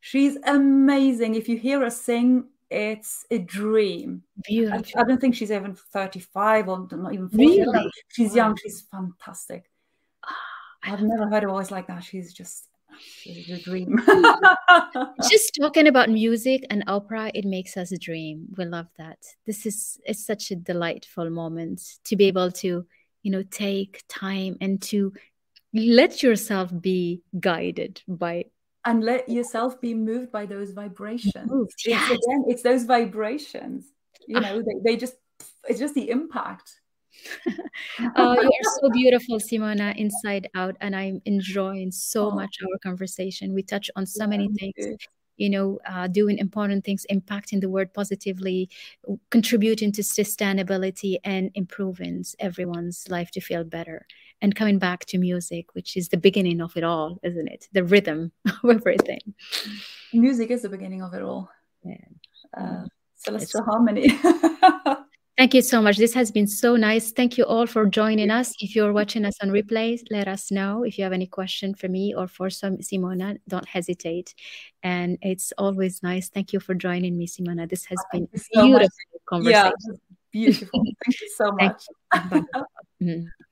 She's 0.00 0.36
amazing. 0.44 1.34
If 1.34 1.48
you 1.48 1.58
hear 1.58 1.80
her 1.80 1.90
sing 1.90 2.44
it's 2.70 3.26
a 3.30 3.38
dream. 3.38 4.22
Beautiful. 4.44 4.84
I, 4.96 5.00
I 5.00 5.04
don't 5.04 5.20
think 5.20 5.34
she's 5.34 5.50
even 5.50 5.74
35 5.74 6.68
or 6.68 6.88
not 6.92 7.12
even 7.12 7.28
40 7.28 7.44
really? 7.44 7.90
she's 8.08 8.34
young. 8.34 8.56
She's 8.56 8.82
fantastic. 8.82 9.68
I've 10.82 11.02
never 11.02 11.28
heard 11.28 11.44
a 11.44 11.48
voice 11.48 11.70
like 11.70 11.88
that. 11.88 12.04
She's 12.04 12.32
just 12.32 12.69
a 13.26 13.58
dream. 13.58 13.98
Just 15.30 15.58
talking 15.60 15.86
about 15.86 16.10
music 16.10 16.64
and 16.70 16.84
opera, 16.86 17.30
it 17.34 17.44
makes 17.44 17.76
us 17.76 17.92
dream. 17.98 18.46
We 18.56 18.64
love 18.64 18.88
that. 18.98 19.18
This 19.46 19.66
is 19.66 19.98
it's 20.04 20.24
such 20.24 20.50
a 20.50 20.56
delightful 20.56 21.30
moment 21.30 21.82
to 22.04 22.16
be 22.16 22.26
able 22.26 22.50
to, 22.52 22.86
you 23.22 23.30
know, 23.30 23.42
take 23.42 24.02
time 24.08 24.56
and 24.60 24.80
to 24.82 25.12
let 25.72 26.22
yourself 26.22 26.70
be 26.80 27.22
guided 27.38 28.02
by 28.08 28.46
and 28.84 29.04
let 29.04 29.28
yourself 29.28 29.80
be 29.80 29.94
moved 29.94 30.32
by 30.32 30.46
those 30.46 30.72
vibrations. 30.72 31.50
Yes. 31.84 32.10
It's, 32.10 32.26
again, 32.26 32.44
it's 32.48 32.62
those 32.62 32.84
vibrations. 32.84 33.86
You 34.26 34.38
ah. 34.38 34.40
know, 34.40 34.62
they, 34.62 34.92
they 34.92 34.96
just 34.96 35.14
it's 35.68 35.78
just 35.78 35.94
the 35.94 36.10
impact 36.10 36.79
uh, 38.16 38.36
you 38.40 38.50
are 38.50 38.78
so 38.80 38.90
beautiful, 38.90 39.38
Simona, 39.38 39.96
inside 39.96 40.48
out, 40.54 40.76
and 40.80 40.94
I'm 40.94 41.20
enjoying 41.24 41.90
so 41.90 42.30
oh. 42.30 42.34
much 42.34 42.58
our 42.62 42.78
conversation. 42.78 43.52
We 43.52 43.62
touch 43.62 43.90
on 43.96 44.06
so 44.06 44.26
many 44.26 44.48
things. 44.58 44.74
You 45.36 45.48
know, 45.48 45.78
uh, 45.88 46.06
doing 46.06 46.36
important 46.36 46.84
things, 46.84 47.06
impacting 47.10 47.62
the 47.62 47.70
world 47.70 47.94
positively, 47.94 48.68
contributing 49.30 49.90
to 49.92 50.02
sustainability, 50.02 51.16
and 51.24 51.50
improving 51.54 52.24
everyone's 52.38 53.06
life 53.08 53.30
to 53.32 53.40
feel 53.40 53.64
better. 53.64 54.06
And 54.42 54.54
coming 54.54 54.78
back 54.78 55.06
to 55.06 55.18
music, 55.18 55.74
which 55.74 55.96
is 55.96 56.08
the 56.08 56.18
beginning 56.18 56.60
of 56.60 56.76
it 56.76 56.84
all, 56.84 57.18
isn't 57.22 57.48
it? 57.48 57.68
The 57.72 57.84
rhythm 57.84 58.32
of 58.64 58.70
everything. 58.70 59.34
Music 60.12 60.50
is 60.50 60.62
the 60.62 60.68
beginning 60.68 61.02
of 61.02 61.14
it 61.14 61.22
all. 61.22 61.48
Yeah. 61.84 61.96
Uh, 62.56 62.84
celestial 63.16 63.60
it's 63.60 63.68
harmony. 63.68 64.18
Thank 65.40 65.54
you 65.54 65.62
so 65.62 65.80
much. 65.80 65.96
This 65.96 66.12
has 66.12 66.30
been 66.30 66.46
so 66.46 66.76
nice. 66.76 67.12
Thank 67.12 67.38
you 67.38 67.46
all 67.46 67.66
for 67.66 67.86
joining 67.86 68.30
us. 68.30 68.52
If 68.60 68.76
you're 68.76 68.92
watching 68.92 69.24
us 69.24 69.32
on 69.40 69.48
replay, 69.48 69.98
let 70.10 70.28
us 70.28 70.50
know. 70.50 70.84
If 70.84 70.98
you 70.98 71.04
have 71.04 71.14
any 71.14 71.26
question 71.26 71.74
for 71.74 71.88
me 71.88 72.14
or 72.14 72.28
for 72.28 72.50
some 72.50 72.76
Simona, 72.76 73.38
don't 73.48 73.66
hesitate. 73.66 74.34
And 74.82 75.16
it's 75.22 75.50
always 75.56 76.02
nice. 76.02 76.28
Thank 76.28 76.52
you 76.52 76.60
for 76.60 76.74
joining 76.74 77.16
me, 77.16 77.26
Simona. 77.26 77.66
This 77.66 77.86
has 77.86 78.04
been 78.12 78.28
so 78.36 78.64
beautiful 78.64 78.78
much. 78.80 78.90
conversation. 79.24 79.72
Yeah, 79.80 79.96
beautiful. 80.30 80.84
Thank 81.06 81.20
you 81.22 81.30
so 81.34 81.52
much. 83.00 83.32